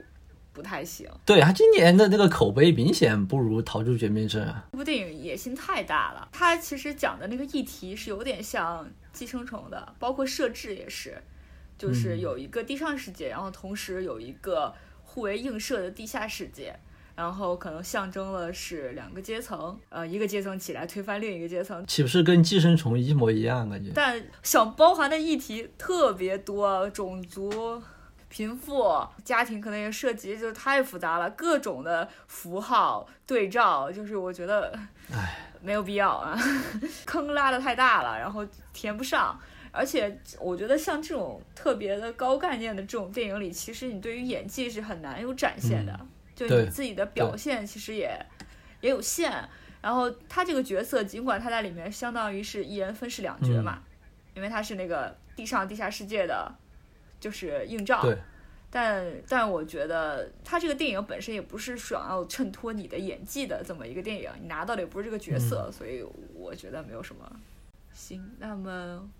[0.52, 4.64] 不太行，对他今年的那个口碑明显不如《逃出绝命镇》啊。
[4.72, 11.16] 这部电影野心太大了，它其实讲的那个议题是有点像《寄生虫》的，包括设置也是。
[11.78, 16.74] 就是有一个地上世界，然后同时有一个互为映射的地下世界，
[17.14, 23.90] 然后可能象征了是两个阶层，呃，一个阶层起来推翻另一个阶层，岂不是跟寄生虫一模一样感觉？
[23.94, 27.82] 但想包含的议题特别多，种族、
[28.28, 34.76] 贫富、家庭可能也涉及，就是太复杂了，各种的符号对照，就是我觉得，
[35.12, 36.36] 唉，没有必要啊，
[37.06, 39.38] 坑拉的太大了，然后填不上。
[39.76, 46.06] 而且我觉得像这种特别的高概念的这种电影里，其实你对于演技是很难有展现的，
[46.36, 48.16] 就你自己的表现其实也
[48.80, 49.32] 也有限。
[49.82, 53.82] 然后他这个角色，尽管他在里面相当于是一人分饰两角嘛，
[54.34, 56.54] 因为他是那个地上地下世界的，
[57.18, 58.02] 就是映照。
[58.70, 67.30] 但但我觉得他这个电影本身也不是想要衬托你的演技的这么一个电影，你拿到的也不是这个角色，所以我觉得没有什么。
[67.92, 69.10] 行，那么。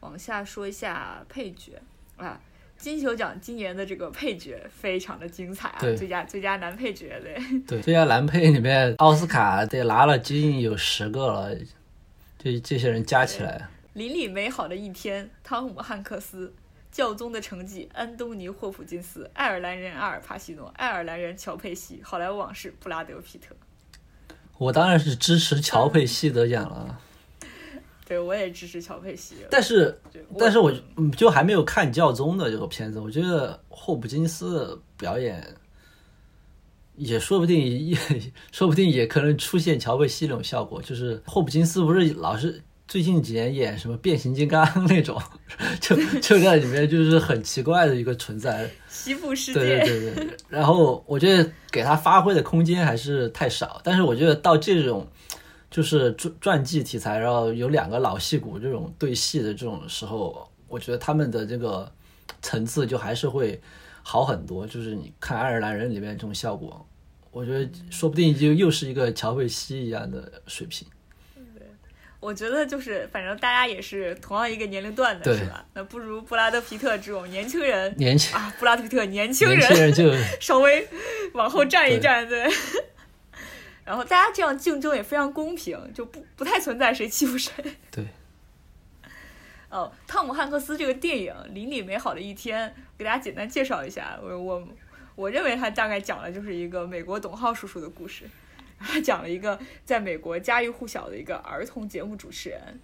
[0.00, 1.80] 往下说一下配角
[2.16, 2.40] 啊，
[2.76, 11.56] 金球奖今年的这个配角非常的精彩啊，最佳最佳男配角对对，最佳男配里面奥斯卡得拿了接近有十个了，
[12.38, 13.68] 这这些人加起来。
[13.92, 16.54] 邻里美好的一天，汤姆汉克斯，
[16.92, 23.54] 教宗的成绩，安东尼霍普金斯，爱尔兰人阿尔帕西诺，爱尔兰人乔佩西，好莱坞往事布拉德皮特。
[24.56, 27.00] 我当然是支持乔佩西得奖了，
[28.10, 29.36] 对我也支持乔佩西。
[29.48, 29.96] 但是
[30.36, 35.46] 但是我嗯就还没有看教宗的这个片子，我觉得霍普金斯的表演
[36.96, 37.96] 也说不定也
[38.50, 45.16] 说不定也可能出现乔佩西那种效果，就是霍普金斯不是老是最近几年演什么变形金刚那种，
[45.80, 55.06] 就就在里面就是很奇怪的一个存在， 西部世对，对对对，然后我觉得给他发挥的空间还是太少，但是我觉得到这种
[55.70, 61.90] 就是传传记题材，然后有两个老戏骨这种对戏的这种时候，我觉得他们的这个
[62.42, 63.60] 层次就还是会
[64.02, 64.66] 好很多。
[64.66, 66.84] 就是你看《爱尔兰人》里面这种效果，
[67.30, 70.88] 我觉得说不定就又是一个乔佩西一样的水平。
[72.18, 75.64] 我觉得就是反正大家也是同样一个年龄段的，对是吧？
[75.72, 80.86] 那不如布拉德皮特这种年轻人年轻啊，布拉德皮特年轻年人轻人就 稍微
[81.32, 82.46] 往后站一站，对。
[83.90, 87.52] 然后大家这样竞争也非常公平，就不不太存在谁欺负谁。
[87.90, 88.06] 对。
[89.68, 94.16] 哦，汤姆汉克斯这个电影《邻里美好的一天》，给大家简单介绍一下。
[94.22, 94.68] 我我
[95.16, 98.30] 我认为他大概讲的就是一个美国董浩叔叔的故事。
[98.78, 102.78] 他讲了一个在美国家喻户晓的一个儿童节目主持人，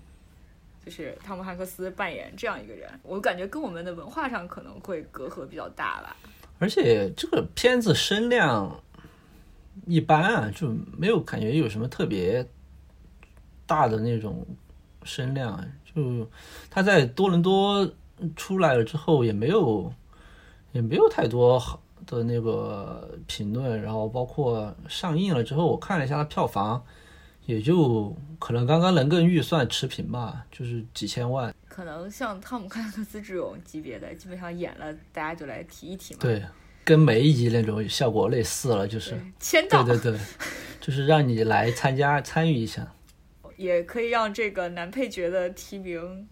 [0.84, 2.90] 就是汤姆汉克斯扮演这样一个人。
[3.04, 6.16] 我感觉跟我们的文化上可能会隔阂比较大吧。
[6.58, 8.82] 而且这个片子声量
[9.86, 12.46] 一般啊，就没有感觉有什么特别
[13.64, 14.46] 大的那种
[15.04, 15.64] 声量啊。
[15.94, 16.28] 就
[16.68, 17.90] 他在多伦多
[18.34, 19.90] 出来了之后，也没有
[20.72, 26.84] 也没有太多好的那个评论，然后包括上映了之后，我看了一下它票房，
[27.46, 31.54] 也就可能刚刚能跟预算持平吧，就是几千万。
[31.66, 36.20] 可能像汤姆汉克斯这种级别的，基本上演了，大家就来提一提嘛。
[36.20, 36.42] 对，
[36.86, 40.20] 跟梅姨那种效果类似了，就是对，签到对对对，
[40.80, 42.86] 就是让你来参加参与一下。
[43.58, 46.28] 也可以让这个男配角的提名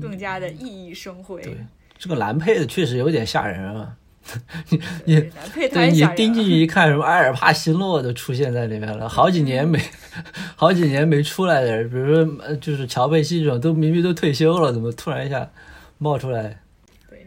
[0.00, 1.40] 更加的熠熠生辉。
[1.42, 1.56] 对，
[1.96, 3.96] 这个男配的确实有点吓人啊。
[5.04, 6.00] 你男配对你。
[6.16, 9.78] 盯进去一看，什么埃尔帕西诺都出现在里面了，好几年没，
[10.56, 15.50] 好几年没出来的人，比如说呃就是乔贝西这种，都明明都退休了，怎么突然一下
[15.98, 16.61] 冒出来？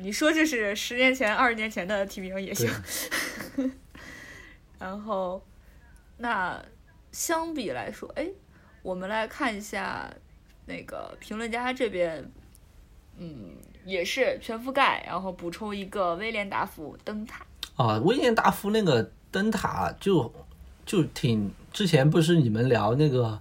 [0.05, 2.69] 对，你说这是十年前、二十年前的提名也行。
[4.77, 5.43] 然后，
[6.17, 6.63] 那
[7.11, 8.27] 相比来说，哎，
[8.83, 10.07] 我们来看一下
[10.67, 12.23] 那个评论家这边，
[13.17, 17.43] 嗯，也是全覆盖，然后补充一个威廉达福灯塔。
[17.75, 20.31] 啊，威廉达夫那个灯塔就
[20.85, 23.39] 就挺之前不是你们聊那个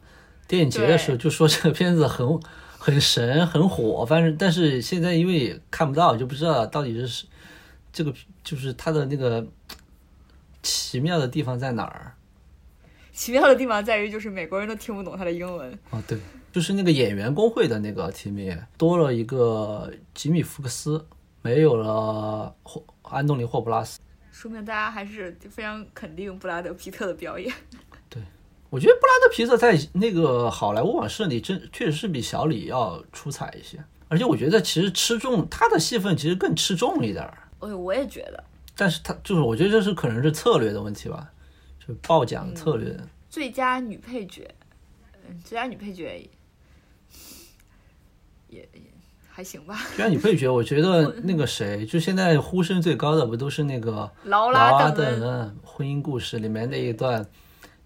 [0.48, 2.40] 电影节的时候就说这个片子很
[2.84, 7.24] 很神很火，反正但是现在因为也看不到，就不知道到底是
[7.90, 9.46] 这个就是它的那个
[10.62, 12.14] 奇妙的地方在哪儿。
[13.10, 15.78] 奇妙的地方在于，就是美国人都听不懂他的英文。
[15.88, 16.18] 哦，对，
[16.52, 21.06] 就是那个演员工会的那个提名多了一个吉米福克斯，
[21.40, 23.98] 没有了霍安东尼霍布拉斯。
[24.30, 27.50] 说明大家还是非常肯定布拉德皮特的表演。
[28.74, 38.42] 我觉得布拉德皮特在那个好莱坞往事里真确实是比小李要出彩一些，而且我觉得其实吃重他的戏份其实更吃重一点儿，哎，我也觉得
[38.74, 41.30] 但是他就是我觉得这是可能是策略的问题吧，
[41.86, 42.98] 就报奖策略。
[43.30, 44.52] 最佳女配角，
[45.28, 46.02] 嗯，最佳女配角
[48.48, 48.80] 也也也
[49.28, 49.78] 还行吧。
[49.94, 57.24] 最佳女配角，我觉得 那个谁，就现在呼声最高的不都是那个劳劳拉拉·邓恩，邓恩《婚姻故事》里面那一段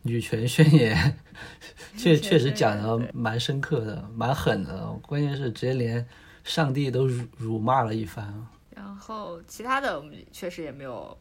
[0.03, 1.17] 女权宣言，
[1.97, 4.87] 确确实讲的蛮深刻的，蛮狠的。
[5.03, 6.07] 关键是直接连
[6.45, 8.47] 上帝都辱辱骂了一番。
[8.71, 11.17] 然后其他的我们确实也没有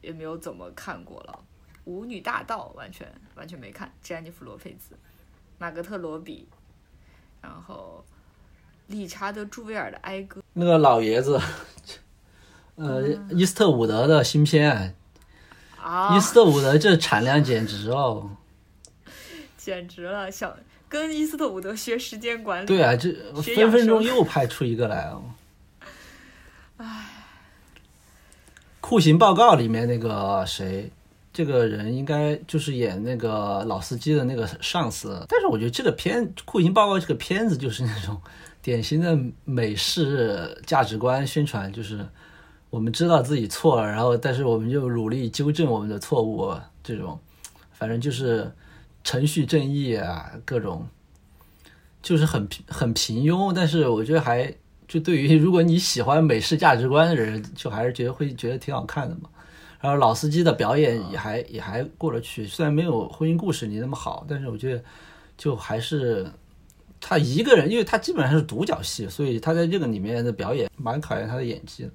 [0.00, 1.38] 也没有怎么看过了。
[1.84, 4.96] 舞女大道完全完全没看，詹妮弗·罗佩兹、
[5.58, 6.48] 马格特·罗比，
[7.42, 8.02] 然后
[8.86, 11.38] 理查德·朱维尔的《哀歌》，那个老爷子，
[12.76, 14.96] 呃，伊斯特伍德的新片，
[15.84, 18.30] 啊伊，斯特伍德这产量简直哦。
[19.58, 20.54] 简直了，想
[20.88, 22.66] 跟伊斯特伍德学时间管理。
[22.66, 23.12] 对啊，这
[23.42, 25.22] 分分钟又派出一个来哦。
[26.78, 27.10] 唉
[28.80, 30.90] 酷刑报告里面那个谁，
[31.32, 35.24] 这个人应该就是演那个老司机的那个上司。
[35.28, 38.20] 但是我觉得这个片《酷刑报告》这个片子就是那种
[38.60, 42.06] 典型的美式价值观宣传，就是
[42.74, 46.52] 我们知道自己错了，然后但是我们就努力纠正我们的错误，
[46.82, 47.16] 这种
[47.70, 48.50] 反正就是
[49.04, 50.84] 程序正义啊，各种
[52.02, 54.52] 就是很平很平庸，但是我觉得还
[54.88, 59.30] 就对于如果你喜欢美式价值观的人，就还是觉得会觉得挺好看的嘛。
[59.80, 64.82] 然然后老司机的表演也还也还过得去，虽然没有《婚姻故事》里那么好，但是我觉得
[65.36, 66.26] 就还是
[66.98, 71.90] 他一个人，因为他基本上是独角戏，所以他在这个里面的表演蛮考验他的演技的。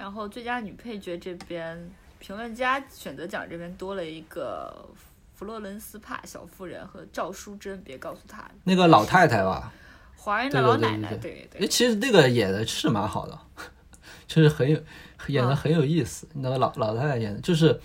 [0.00, 1.78] 然后最佳女配角这边，
[2.18, 4.88] 评论家选择奖这边多了一个
[5.34, 9.70] 弗洛伦斯帕小妇人和赵淑珍，别告诉她那个老太太吧，
[10.16, 13.38] 华人的老对对对奶奶，对对哎，其实那个演的是蛮好的，
[14.26, 14.80] 就是很有
[15.26, 16.26] 演的很有意思。
[16.32, 17.78] 那个老老太太演的，就是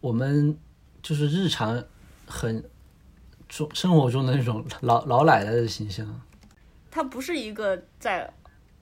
[0.00, 0.56] 我们
[1.02, 1.82] 就是日常
[2.28, 2.62] 很
[3.48, 6.06] 中生活中的那种老老奶奶的形象。
[6.88, 8.32] 她不是一个在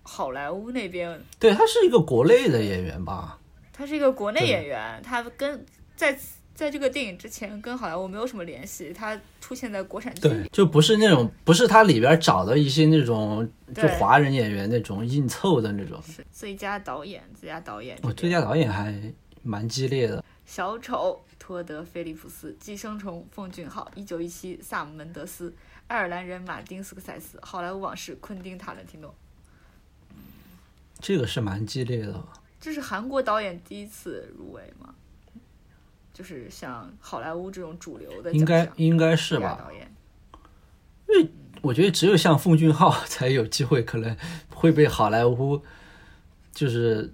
[0.06, 3.38] 好莱坞那边，对，他是一个国内的演员吧？
[3.72, 6.16] 他是一个国内演员，他跟在
[6.54, 16.00] 在这个电影之前跟好莱坞没有什么联系，他出现在国产剧对，就不是那种不是他里边找的一些那种就华人演员那种硬凑的那种。
[16.02, 18.94] 是最佳导演，最佳导演这我边，最佳导演还
[19.42, 20.24] 蛮激烈的。
[20.46, 25.52] 小丑托德·菲利普斯，寄生虫奉俊昊，一九一七萨姆·门德斯，
[25.88, 29.14] 爱尔兰人马丁·斯科塞斯，好莱坞往事昆汀·塔伦蒂诺。
[30.98, 32.24] 这个是蛮激烈的。
[32.60, 34.94] 这是韩国导演第一次入围吗？
[36.12, 39.60] 就是像好莱坞这种主流的应该应该是吧？
[39.62, 39.92] 导演
[41.60, 44.16] 我觉得只有像奉俊昊才有机会，可能
[44.48, 45.60] 会被好莱坞
[46.52, 47.12] 就是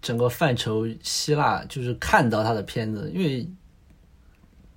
[0.00, 3.48] 整个范畴希腊就是看到他的片子，因为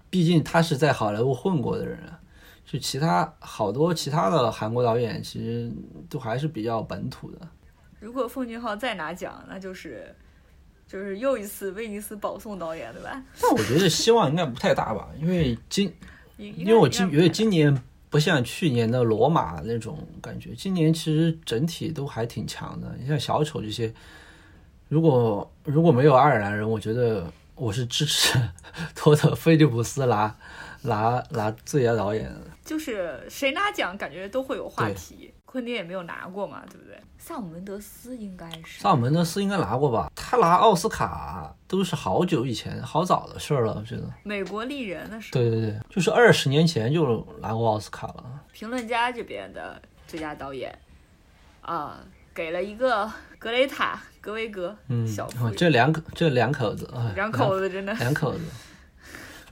[0.09, 2.19] 毕竟他是在好莱坞混过的人啊。
[2.65, 5.71] 就其他好多其他的韩国导演，其实
[6.09, 7.39] 都还是比较本土的。
[8.03, 10.13] 如果奉俊昊再拿奖，那就是
[10.85, 13.23] 就是又一次威尼斯保送导演，对吧？
[13.41, 15.89] 但我觉得希望应该不太大吧，因为今
[16.35, 22.93] 因因为我今觉得今年不像去年的罗马那种感觉，今年其实整体都还挺强的。
[22.99, 23.91] 你像小丑这些，
[24.89, 28.37] 如果如果没有爱尔兰人，我觉得我是支持
[28.93, 30.35] 托特·菲利普斯拿
[30.83, 32.31] 拿拿最佳导演。
[32.63, 35.33] 就是谁拿奖，感觉都会有话题。
[35.45, 36.97] 昆汀也没有拿过嘛，对不对？
[37.19, 40.11] 萨姆·门德斯应该是萨姆·门德斯应该拿过吧？
[40.15, 44.03] 他拿奥斯卡都是好久以前、好早的事儿了，我觉得。
[44.23, 45.39] 美国丽人的时候。
[45.39, 48.23] 对对对，就是二十年前就拿过奥斯卡了。
[48.51, 50.75] 评论家这边的最佳导演
[51.61, 52.03] 啊、
[52.33, 58.39] 给了一个格雷塔·格维格嗯小妇，人，这两口这两口子，哎两口子真的两口子。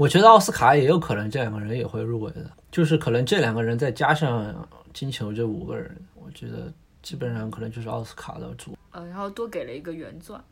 [0.01, 6.73] 我觉得奥斯卡也有可能这两个人也会入围的，就是可能这两个人再加上金球这五个人，我觉得
[7.03, 8.75] 基本上可能就是奥斯卡的主。
[8.89, 10.43] 呃，然后多给了一个原钻，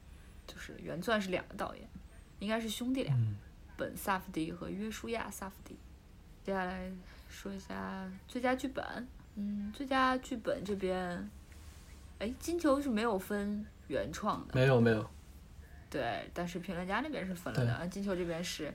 [0.45, 1.84] 就是原钻是两个导演，
[2.38, 3.38] 应该是兄弟俩，嗯
[3.76, 5.76] 本·萨夫迪和约书亚·萨夫迪。
[6.43, 6.88] 接下来
[7.28, 8.86] 说一下最佳剧本，
[9.34, 11.28] 嗯，最佳剧本这边，
[12.20, 15.10] 哎，金球是没有分原创的，没有没有，
[15.89, 18.68] 对，但是评论家那边是分了的，啊，金球这边是《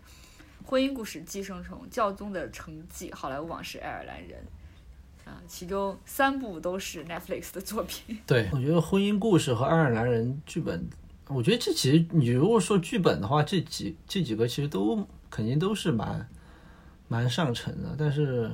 [0.66, 4.42] 婚姻故事》《寄生虫》《教宗的成绩》《好莱坞往事》《爱尔兰人》
[5.28, 8.18] 啊，其中三部都是 Netflix 的作品。
[8.26, 10.88] 对我觉得《婚姻故事》和《爱尔兰人》剧本，
[11.28, 16.26] 我觉得这其实你如果说剧本的话，这几这几个其实都肯定都是蛮
[17.08, 18.50] 蛮上乘的，但是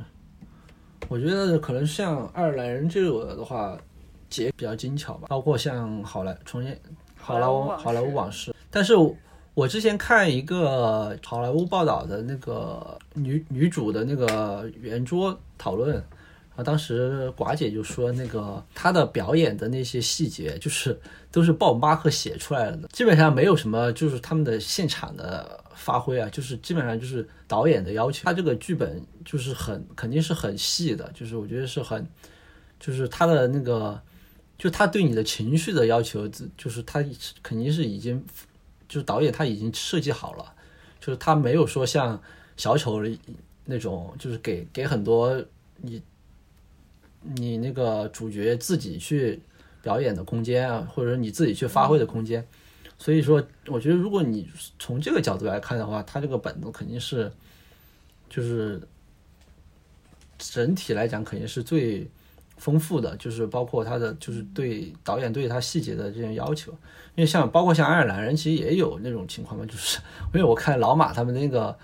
[1.09, 3.79] 我觉得可能像《爱尔兰人》这个的话，
[4.29, 6.77] 结比较精巧吧，包括像好莱重新
[7.17, 8.51] 好莱坞好莱坞往事。
[8.51, 8.95] 好莱坞往事，但是
[9.55, 15.96] 我之前看一个好莱坞报道的那个女女主的那个圆桌讨论，
[16.55, 20.98] 啊，当时寡姐就说那个她的表演的那些细节，就是
[21.30, 28.24] 都是鲍巴克写出来的，基本上没有什么就是他们的现场的发挥啊，就是基本上就是导演的要求。
[28.24, 32.07] 他这个剧本就是很肯定是很细的，就是我觉得是很，
[32.78, 34.01] 就是他的那个，
[34.57, 36.26] 就他对你的情绪的要求，
[36.57, 37.05] 就是他
[37.42, 38.24] 肯定是已经，
[38.91, 40.53] 就是导演他已经设计好了，
[40.99, 42.20] 就是他没有说像
[42.57, 43.01] 小丑
[43.64, 45.41] 那种，就是给给很多
[45.76, 46.03] 你
[47.22, 49.41] 你那个主角自己去
[49.80, 52.45] 表演的空间啊，或者你自己去发挥的空间。
[52.99, 57.30] 所以说，我觉得如果你从这个角度来看的话，他这个本子肯定是，
[58.28, 58.82] 就是
[60.36, 62.11] 整体来讲肯定是最
[62.61, 66.71] 丰富的，就是包括他的就是对导演对他细节的这种要求。
[67.17, 69.99] 因为像包括像爱尔兰人，其实也有那种情况嘛，就是
[70.33, 71.77] 因为我看老马他们那个。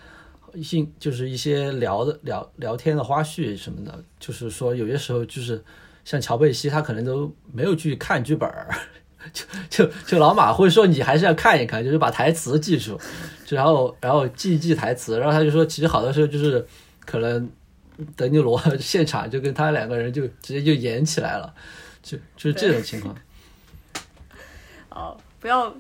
[0.55, 5.63] 一就是一些聊的聊聊天的花絮什么的，就是说有些时候就是
[6.03, 8.75] 像乔贝西，他可能都没有去看剧本儿，
[9.35, 12.99] 就就就老马会说你还是要看一看，就是把台词记住，
[13.51, 16.67] 然后然后记一记台词，然后他就说其实好多时候就是
[17.05, 17.47] 可能
[18.17, 21.55] 德尼罗 现场就跟他两个人就直接就演起来了，
[22.03, 23.17] 就就是这种情况。
[24.91, 25.75] 哦，不要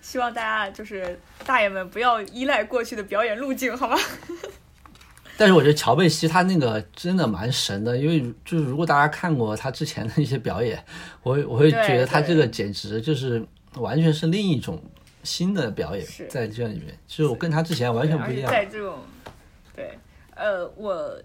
[0.00, 3.96] 希望大家就是大爷们不要依赖过去的表演路径，好吗？
[5.36, 10.82] 但是我觉得乔贝西他那个真的蛮神的，因为就是如果大家看过他之前的一些表演，
[11.22, 13.42] 我会我会觉得他这个简直就是
[13.76, 14.82] 完全是另一种
[15.22, 18.50] 新的表演在这里面，就是我跟他之前完全不一样。
[18.50, 18.98] 在这种，
[19.74, 19.98] 对，
[20.40, 21.22] 呃，我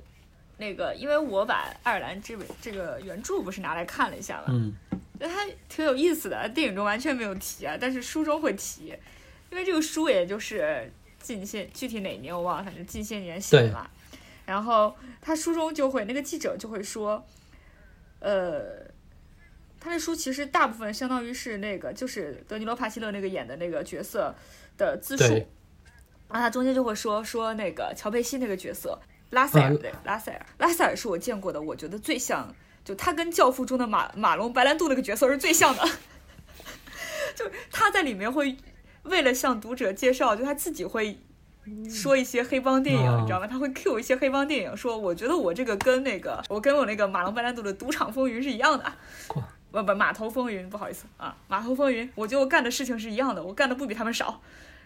[0.58, 4.74] 那个，因为我把爱尔兰这本这个原著不是拿来看了一下嘛，嗯，
[5.18, 8.94] 觉得它挺有意思的，电影中完全没有提啊，但是书中会提，
[9.50, 10.92] 因为这个书也就是
[11.22, 13.90] 近些具体哪年我忘了，反正近些年写的嘛。
[14.46, 17.26] 然后他书中就会那个记者就会说，
[18.20, 18.84] 呃，
[19.80, 24.36] 他那书其实大部分相当于是那个就是德尼罗帕西勒那个演的那个角色
[24.78, 25.48] 的自述，对
[26.36, 35.82] 然后他中间就会说说那个乔佩西那个角色拉塞尔啊对拉塞尔，拉塞尔是我见过的，我觉得最像，就他跟《教父》中的马马龙白兰度那个角色是最像的，
[37.36, 38.58] 就是他在里面会
[39.04, 41.18] 为了向读者介绍，就他自己会。
[41.90, 43.48] 说一些黑帮电影，哦你知道吗？
[43.48, 48.94] 他会 cue 一些黑帮电影，说我觉得我这个跟那个我跟我那个马龙白兰度的《赌场风云》是一样的，
[49.72, 54.40] 不不，码头风云，不好意思啊，码头风云，我觉得我干的事情是一样的，我干的不比他们少。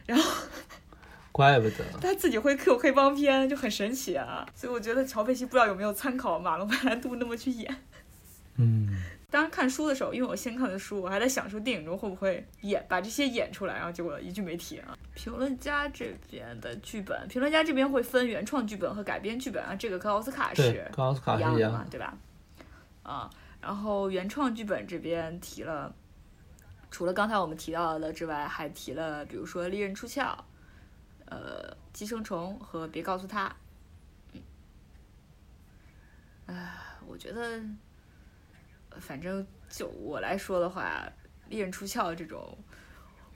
[1.31, 1.85] 怪不得。
[2.01, 4.45] 他自己会 Q 黑帮片，就很神奇啊。
[4.55, 7.75] 所以我觉得乔佩西不知道有没有参考马龙白兰度那么去演。
[8.57, 8.89] 嗯，
[9.29, 14.97] 当时看书的时候，因为我先看的书，我还在想说电影中会不会演把这些演出来，然后结果一句没提啊。
[15.13, 21.85] 评论家这边的剧本，评论家这边会分原创剧本和改编剧本啊，这个跟奥斯卡是，跟奥斯卡一样的嘛。
[21.89, 22.17] 对吧？
[23.03, 23.29] 啊，
[23.61, 25.93] 然后原创剧本这边提了，
[26.91, 30.21] 除了刚才我们提到的之外，还提了比如说《利刃出鞘》、
[31.29, 33.47] 呃，《寄生虫》和《别告诉他》。
[34.33, 34.41] 嗯，
[36.47, 36.73] 唉，
[37.07, 37.41] 我觉得，
[38.89, 41.03] 呃反正就我来说的话，
[41.49, 42.57] 《利刃出鞘》这种，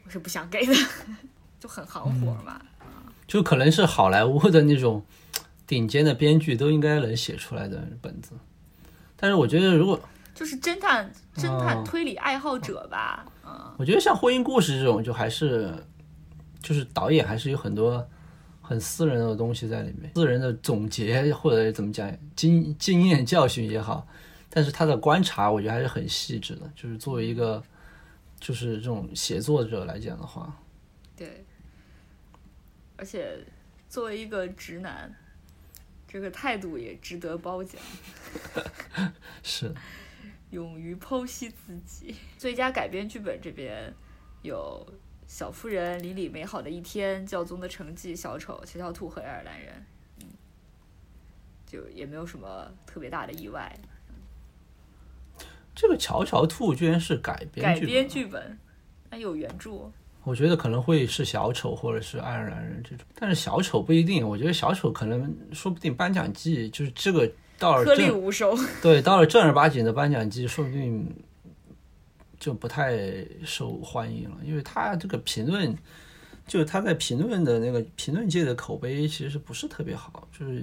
[0.05, 0.73] 我是不想给的，
[1.59, 2.61] 就很行活嘛。
[3.25, 5.03] 就可能是好莱坞的那种
[5.65, 8.33] 顶尖的编剧都应该能写出来的本子。
[9.15, 9.99] 但是我觉得，如果
[10.35, 15.73] 就是侦探、侦探哦推理爱好者吧，嗯，我觉得像婚姻故事这种，就还是
[16.63, 18.09] 就是导演还是有很多
[18.61, 24.07] 很私人的东西在里面，私人的总结或者怎么讲经经验教训也好，
[24.49, 26.71] 但是他的观察我觉得还是很细致的。
[26.75, 27.61] 就是作为一个
[28.39, 30.57] 就是这种写作者来讲的话，
[31.15, 31.45] 对，
[32.95, 33.37] 而且
[33.89, 35.13] 作为一个直男，
[36.07, 37.81] 这个态度也值得褒奖，
[39.43, 39.73] 是
[40.51, 42.15] 勇于剖析自己。
[42.37, 43.93] 最佳改编剧本这边
[44.41, 44.87] 有
[45.33, 49.73] 《小妇人》《邻里美好的一天》《教宗的成绩》《小丑》《乔乔兔》和《爱尔兰人》，
[50.19, 50.27] 嗯，
[51.65, 53.75] 就也没有什么特别大的意外。
[55.73, 58.59] 这个《乔乔兔》居然是改编剧本改编剧本，
[59.09, 59.91] 那有原著，
[60.23, 64.29] 我觉得可能会是小丑或者是爱尔兰人这种，但是小丑不一定。
[64.29, 67.27] 我觉得小丑可能说不定颁奖季就是这个
[67.57, 68.55] 到了颗粒无收。
[68.83, 71.11] 对到了正儿八经的颁奖季，说不定
[72.43, 75.73] 就不太受欢迎了，因为他这个评论，
[76.45, 80.61] 就是他在评论的那个评论界的口碑其实不是特别好，就是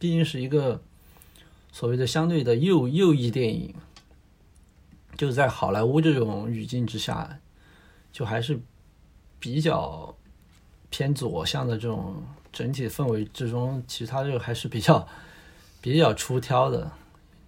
[0.00, 0.82] 毕竟是一个
[1.70, 3.72] 所谓的相对的右右翼电影，
[5.16, 7.38] 就在好莱坞这种语境之下，
[8.10, 8.58] 就还是
[9.38, 10.12] 比较
[10.90, 12.20] 偏左向的这种
[12.52, 15.06] 整体氛围之中，其实他这个还是比较
[15.80, 16.90] 比较出挑的，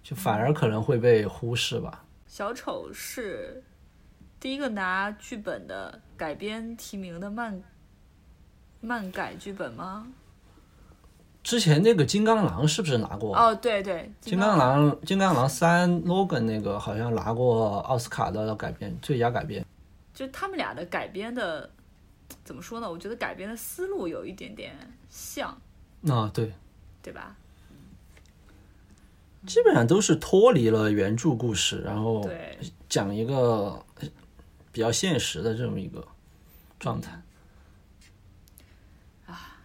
[0.01, 2.05] 就反而可能会被忽视吧。
[2.37, 3.63] 小丑是
[4.39, 7.59] 第一个拿剧本的改编提名的漫
[8.79, 10.07] 漫改剧本吗？
[11.41, 13.35] 之前那个金刚狼是不是拿过？
[13.35, 19.65] 哦，对对，金刚狼，金刚狼三 Logan 那个好像拿过奥斯卡的改编，最佳改编。
[20.13, 21.67] 就他们俩的改编的
[22.43, 22.87] 怎么说呢？
[22.87, 24.75] 我觉得改编的思路有一点点
[25.09, 25.59] 像，
[26.07, 26.53] 啊，对，
[27.01, 27.35] 对吧？
[29.47, 33.83] 基本上都是脱离了原著故事，然后对，讲一个
[34.71, 36.05] 比较现实的这么一个
[36.77, 37.19] 状态。
[39.25, 39.57] 啊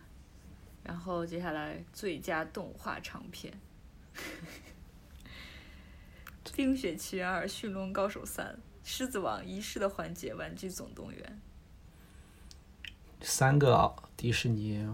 [0.84, 3.52] 然后接下来最佳动画长片，
[6.54, 8.46] 《冰雪奇缘二》《驯龙高手三》
[8.84, 11.42] 《狮子王》《遗失的环节》《玩具总动员》。
[13.24, 14.84] 三个啊迪士尼，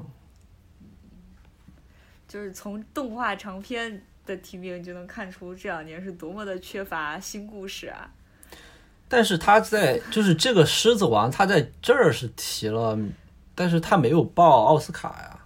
[2.26, 8.10] 就是从动画长片的提名，就能看出这两年是多么的缺乏新故事啊！
[9.08, 12.96] 但是他在就是这个狮子王，他在这儿是提了，
[13.54, 15.40] 但是他没有报奥斯卡呀。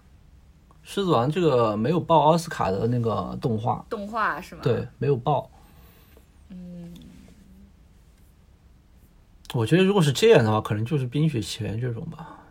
[0.82, 4.60] 狮子王这个没有报奥斯卡的那个动画，动画是吗？
[4.64, 5.48] 对，没有报。
[6.50, 6.92] 嗯
[9.54, 12.41] 我觉得如果是这样的话，可能就是《冰雪奇缘》这种吧，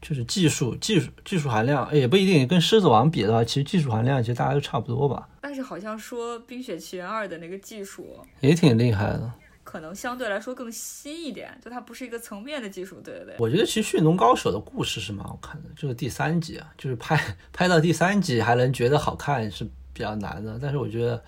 [0.00, 2.46] 就是技术、技术、技术含量也不一定。
[2.46, 5.28] 跟《狮子王》比的话，其实技术含量其实大家都差不多吧。
[5.40, 9.32] 但是好像说《冰雪奇缘二》的那个技术也挺厉害的，
[9.64, 13.34] 可能相对来说更新一点，就它不是一个层面的技术，对对对。
[13.38, 17.20] 我觉得其实《驯龙高手》的故事是蛮好看的，就是第三集啊，就是拍
[17.52, 21.22] 拍到第三集还能觉得好看是比较难的，但是我觉得。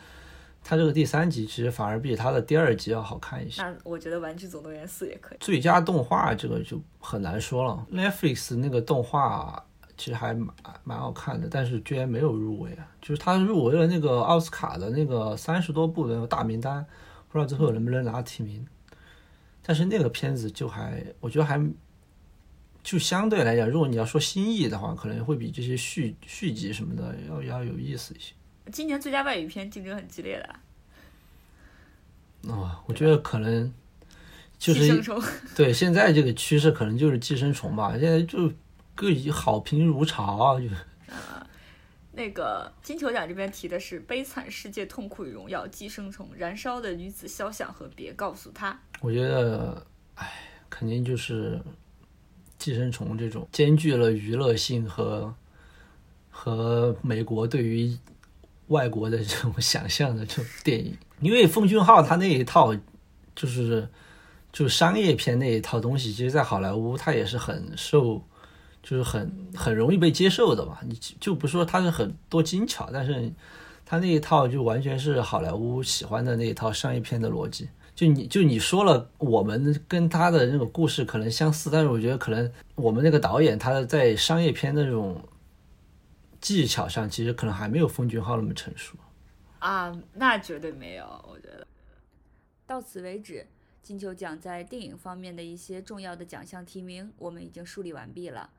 [0.62, 3.62] 它这个第三集其实反而比它的第二集要好看一些。
[3.62, 5.38] 那我觉得《玩具总动员四》也可以。
[5.40, 7.86] 最佳动画这个就很难说了。
[7.92, 9.64] Netflix 那个动画
[9.96, 10.54] 其实还蛮
[10.84, 12.86] 蛮好看的，但是居然没有入围啊！
[13.02, 16.84] 就是它入围了那个奥斯卡的那个三十多部的大名单，
[17.28, 18.66] 不知道最后能不能拿提名。
[19.62, 21.60] 但是那个片子就还，我觉得还
[22.82, 28.32] 就相对来讲，如果你要说新意的话，可能会比这些续续集什么的要要有意思一些。
[28.70, 30.54] 今年最佳外语片竞争很激烈的。
[32.50, 33.70] 哦，我觉得可能
[34.58, 35.02] 就是
[35.54, 37.92] 对现在这个趋势，可能就是寄生虫吧。
[37.98, 38.50] 现在就
[38.94, 40.66] 各以好评如潮啊，就。
[41.12, 41.46] 啊，
[42.12, 48.72] 那个金球奖这边提的是《悲惨世界：痛苦与荣耀》《寄生虫》《燃烧的女子肖像》和《别告诉他》。
[49.00, 50.32] 我觉得，哎，
[50.70, 51.60] 肯定就是
[52.58, 55.34] 寄生虫这种兼具了娱乐性和
[56.30, 57.94] 和美国对于。
[58.70, 62.74] 外国的这种想象的这种电影，因为奉俊昊他那一套
[63.34, 63.88] 就是
[64.52, 68.22] 就商业片那一套东西，其实，在好莱坞他也是很受，
[68.82, 70.78] 就是很很容易被接受的嘛。
[70.86, 73.32] 你就不说他是很多精巧，但是
[73.84, 77.68] 他那一套就完全是好莱坞喜欢的那一套商业片的逻辑。
[77.96, 85.20] 就你就你说了，我们跟他的那个故事可能相似，但是我觉得可能我们那个导演他在商业片那种。
[86.40, 88.96] 技巧上其实可能还没有奉俊昊那么成熟
[89.58, 91.04] 啊，那绝对没有。
[91.28, 91.66] 我觉得
[92.66, 93.46] 到此为止，
[93.82, 98.50] 金球奖在电影方面的一些重要的奖项提名我们已经梳理完毕了。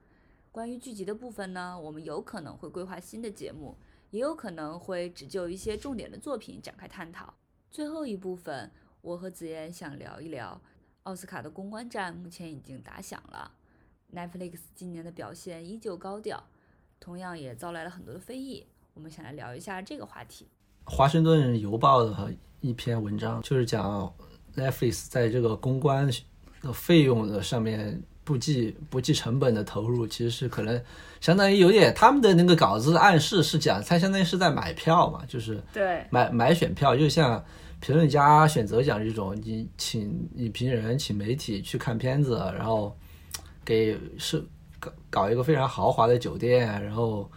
[0.51, 3.77] 关于剧集的部分呢，我们有可能会规划新的节目，
[4.11, 7.34] 也有可能会只就一些重点的作品展开探讨。
[7.71, 8.69] 最后一部分，
[9.01, 10.61] 我和子妍想聊一聊
[11.03, 13.53] 奥斯卡的公关战，目前已经打响了。
[14.13, 16.43] Netflix 今年的表现依旧高调。
[17.01, 20.47] 同样也招来了很多的非议，我们想来聊一下这个话题。
[20.85, 24.13] 华盛顿邮报的一篇文章就是讲
[24.55, 26.07] Netflix 在这个公关
[26.61, 30.79] 的费用的上面不计不计成本的投入，其实是可能
[31.19, 37.43] 相当于有点他们的那个稿子暗示是讲，它相当于是在买票嘛，就是对买买选票，就像
[37.79, 42.95] 评论家选择奖这种，你请影评人请媒体去看片子，然后
[43.65, 44.45] 给是。
[44.82, 47.29] 搞搞一个非常豪华的酒店，然后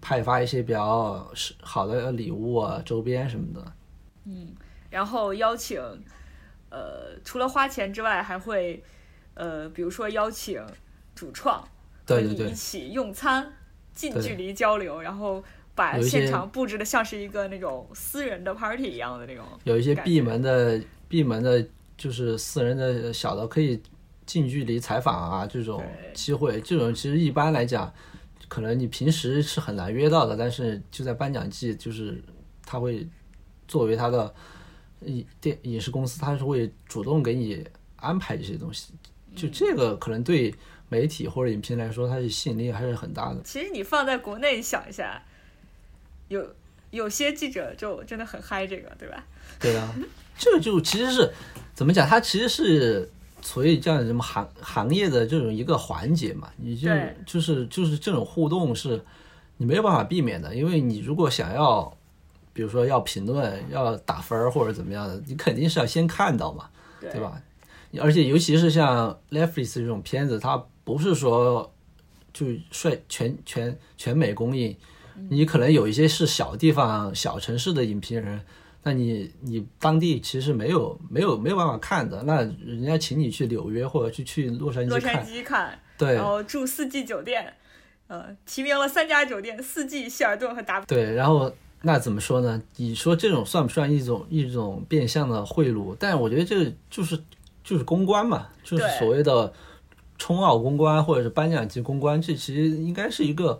[0.00, 3.72] 派发一些比较是好的礼物啊、周边什么的。
[4.24, 4.54] 嗯，
[4.88, 5.78] 然后邀请，
[6.70, 8.82] 呃，除了花钱之外，还会，
[9.34, 10.60] 呃，比如说邀请
[11.14, 11.62] 主创
[12.06, 13.52] 和你一起用餐，
[13.92, 15.44] 近距离交流，然后
[15.74, 19.44] 把现场布置的像是一个那种私人的 party 一样的那种。
[19.64, 21.62] 有一些闭门的、闭门的，
[21.98, 23.80] 就是私人的小的可以。
[24.26, 25.80] 近距离采访啊，这种
[26.12, 27.94] 机会，这种其实一般来讲，
[28.48, 30.36] 可能你平时是很难约到的。
[30.36, 32.20] 但是就在颁奖季，就是
[32.64, 33.06] 他会
[33.68, 34.34] 作为他的
[35.02, 37.64] 影电影视公司，他是会主动给你
[37.94, 38.92] 安排这些东西。
[39.36, 40.52] 就这个可能对
[40.88, 43.40] 媒体或者影评来说，它的吸引力还是很大的。
[43.44, 45.22] 其实你放在国内想一下，
[46.26, 46.44] 有
[46.90, 49.24] 有些记者就真的很嗨这个，对吧？
[49.60, 49.94] 对啊，
[50.36, 51.32] 这个就其实是
[51.74, 52.08] 怎么讲？
[52.08, 53.08] 他其实是。
[53.46, 56.90] 所以这样什么行行业的这种一个环节嘛，你就
[57.24, 59.00] 就是就是这种互动是，
[59.56, 61.96] 你没有办法避免的，因为你如果想要，
[62.52, 66.68] 比如说要评论、要打分儿或者怎么样的，你肯定是要先看到嘛，
[67.00, 67.40] 对吧？
[68.00, 71.72] 而且尤其是像 Netflix 这种片子，它不是说
[72.32, 74.76] 就率全全全美公映，
[75.28, 78.40] 你可能有一些是小地方、小城市的影评人。
[78.86, 87.52] 那你你当地其实没有没有没有办法看的，那人家请你去纽约或者去去洛杉矶洛杉矶看，对，然后住四季酒店，
[88.06, 90.80] 呃，提名了三家酒店，四季、希尔顿和达。
[90.82, 92.62] 对，然后那怎么说呢？
[92.76, 95.96] 你说这种算不算一种一种变相的贿赂？
[95.98, 97.20] 但我觉得这个就是
[97.64, 99.52] 就是公关嘛，就是所谓的
[100.16, 103.58] 冲奥公关或者是颁奖季公关，这其实应该是一个。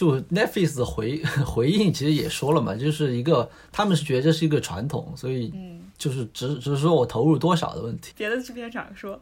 [0.00, 5.52] 就 Netflix 的回 回应其实也说了嘛，就是一个他们是觉得这是一个传统，所以
[5.98, 8.14] 就是只只是说我投入多少的问题。
[8.16, 9.20] 别的制片厂说，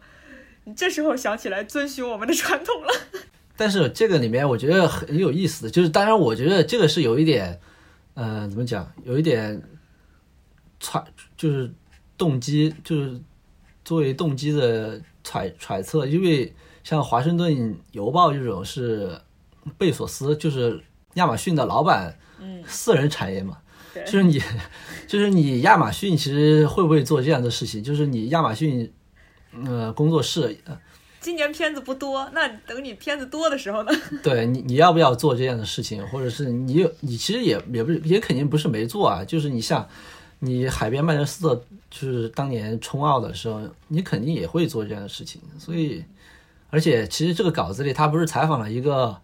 [0.62, 2.88] 你这时候想起来遵循我们的传统了。
[3.58, 7.58] 但是这个里面我觉得很有意思的就是，当然我觉得这个是有一点，
[8.14, 9.60] 呃，怎么讲，有一点，
[10.78, 11.04] 揣
[11.36, 11.68] 就是
[12.16, 13.20] 动机就是
[13.84, 16.54] 作为动机的揣揣测，因为
[16.84, 19.20] 像华盛顿邮报这种是
[19.76, 20.80] 贝索斯，就是
[21.14, 23.58] 亚马逊的老板，嗯，私人产业嘛，
[24.06, 24.40] 就是你，
[25.06, 27.82] 就是你亚马逊其实会不会做这样的事情？
[27.82, 28.90] 就是你亚马逊，
[29.66, 30.78] 呃，工作室，呃
[31.20, 33.90] 今年片子不多，那等你片子多的时候呢？
[34.22, 36.06] 对你，你要不要做这样的事情？
[36.06, 39.24] 或者是你有，你其实也也不是，也肯定不是没做啊。
[39.24, 39.86] 就是你像
[40.38, 45.42] 你海边曼彻斯特，就是当年冲奥的时候，你肯定也会做这样的事情。
[45.58, 46.04] 所以，
[46.70, 49.20] 而且其实这个稿子里，他不是采访了一个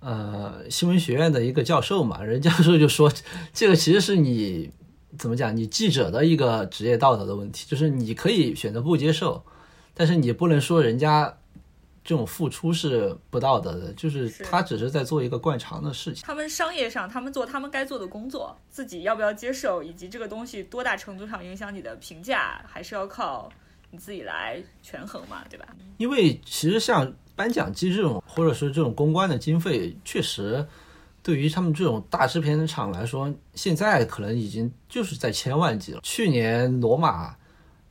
[0.00, 2.22] 呃新闻学院的一个教授嘛？
[2.24, 3.12] 人教授就说，
[3.52, 4.70] 这个其实是你
[5.18, 9.44] 怎么讲，你记者的一个职业道德的问题，就是你可以选择不接受，
[9.94, 11.38] 但是你不能说人家。
[12.04, 16.22] 这种付出是不道德的，就是是他只是在做一个惯常的事情。
[16.24, 23.52] 他们商业上，他们做他们该做的工作，自己要不要接受，以及这个东西多大程度上影响你的评价，还是要靠
[23.90, 25.68] 你自己来权衡嘛，对吧？
[25.98, 30.66] 因为其实像颁奖季这种，或者说这种公关的经费，确实
[31.22, 36.00] 对于他们这种大制片厂来说，现在可能已经就是在千万级了。
[36.02, 37.36] 去年罗马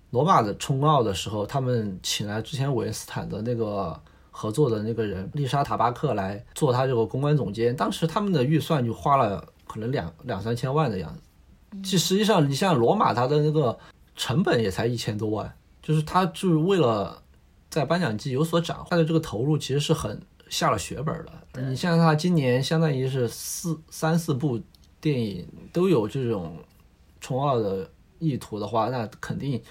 [0.09, 3.97] 罗马的冲奥的时候，他们请来之前韦恩斯坦的那个
[4.31, 11.21] 合作的那个人丽莎塔巴克来做他这个公关总监，当时他们的预算就花了可能两两三千万的样子。
[11.83, 13.77] 其实际上，你像罗马，它的那个
[14.15, 17.21] 成本也才一千多万，就是他就是为了
[17.77, 20.19] 在颁奖季有所斩获的这个投入，其实是很
[20.49, 21.61] 下了血本的。
[21.61, 24.59] 你像他今年相当于是四三四部
[24.99, 26.57] 电影都有这种
[27.21, 29.61] 冲奥的意图的话，那肯定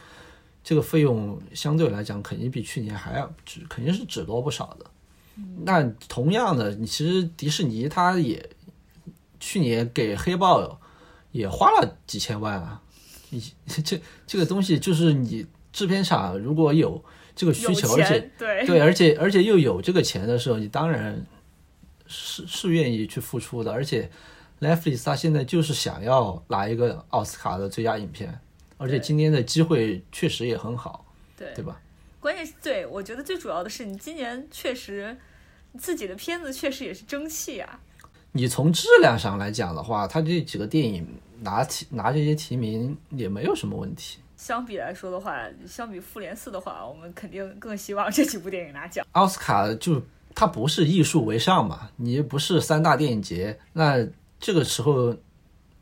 [0.63, 4.87] 这个费用相对来讲肯定比去年还要只肯定是只多不少的。
[5.65, 8.49] 那同样的，你其实迪士尼它也
[9.41, 10.81] 去年给黑豹
[11.33, 12.81] 也花了几千万啊，
[13.31, 13.43] 你
[13.85, 17.05] 这这个东西就是你制片厂如果有
[17.37, 21.24] 这个需求，而且，对对，而且而且又有这个钱的时候，你当然
[22.07, 23.70] 是是愿意去付出的。
[23.70, 24.11] 而且
[24.59, 28.41] Netflix 它现在就是想要拿一个奥斯卡的最佳影片，
[28.78, 31.05] 而且今天的机会确实也很好，
[31.37, 31.78] 对对吧？
[32.18, 35.16] 关键是对我觉得最主要的是，你今年确实
[35.78, 37.80] 自己的片子确实也是争气啊。
[38.32, 41.07] 你从质量上来讲的话，他这几个电影
[41.41, 44.18] 拿提拿这些提名也没有什么问题。
[44.37, 45.34] 相比来说的话，
[45.66, 49.05] 相比复联四的话，我们肯定更希望这几部电影拿奖。
[49.12, 50.01] 奥斯卡就
[50.34, 54.07] 它不是艺术为上嘛，你不是三大电影节，那
[54.39, 55.16] 这个时候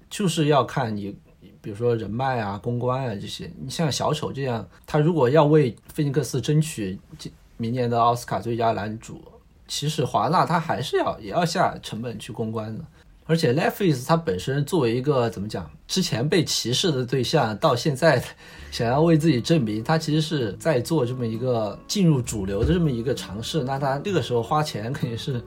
[0.09, 1.16] 就是要看你，
[1.61, 3.50] 比如说人脉啊、公关啊这些。
[3.59, 9.20] 你像小丑这样，他如果要为菲尼克斯争取今明年的奥斯卡最佳男主，
[9.66, 12.84] 其实华纳他还是要也要下成本去公关的。
[13.27, 18.22] 而且 Netflix 它本身作为一个怎么讲，之前被歧视的对象，到现在
[18.70, 23.64] 想要为自己证明，他其实是在做这么一个进入主流的这么一个尝试。
[23.64, 25.43] 那他这个时候花钱 肯定是，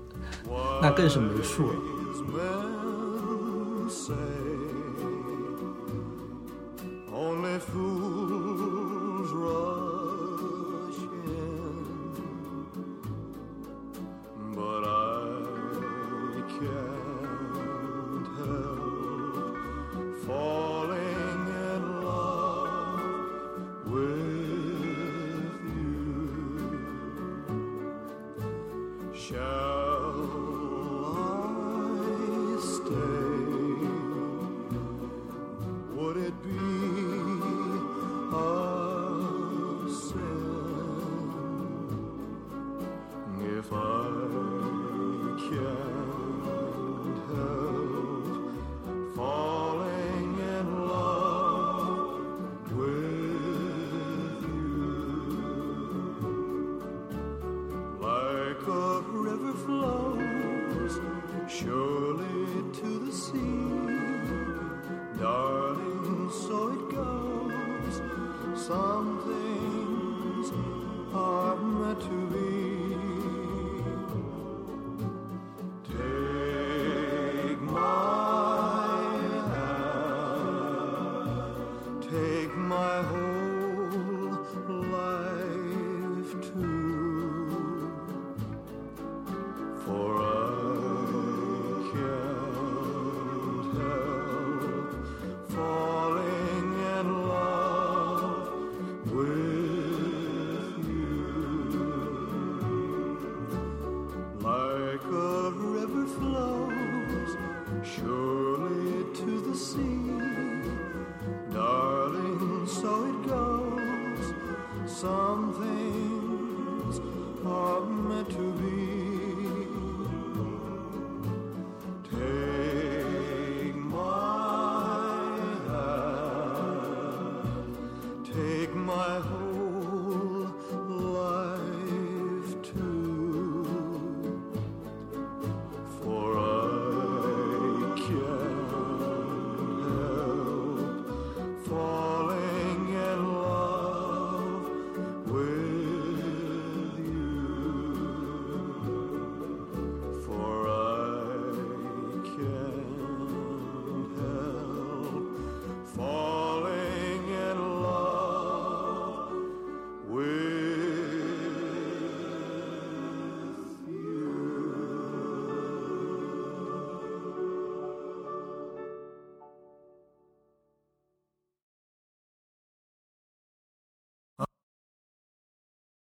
[0.81, 1.75] 那更是没数了。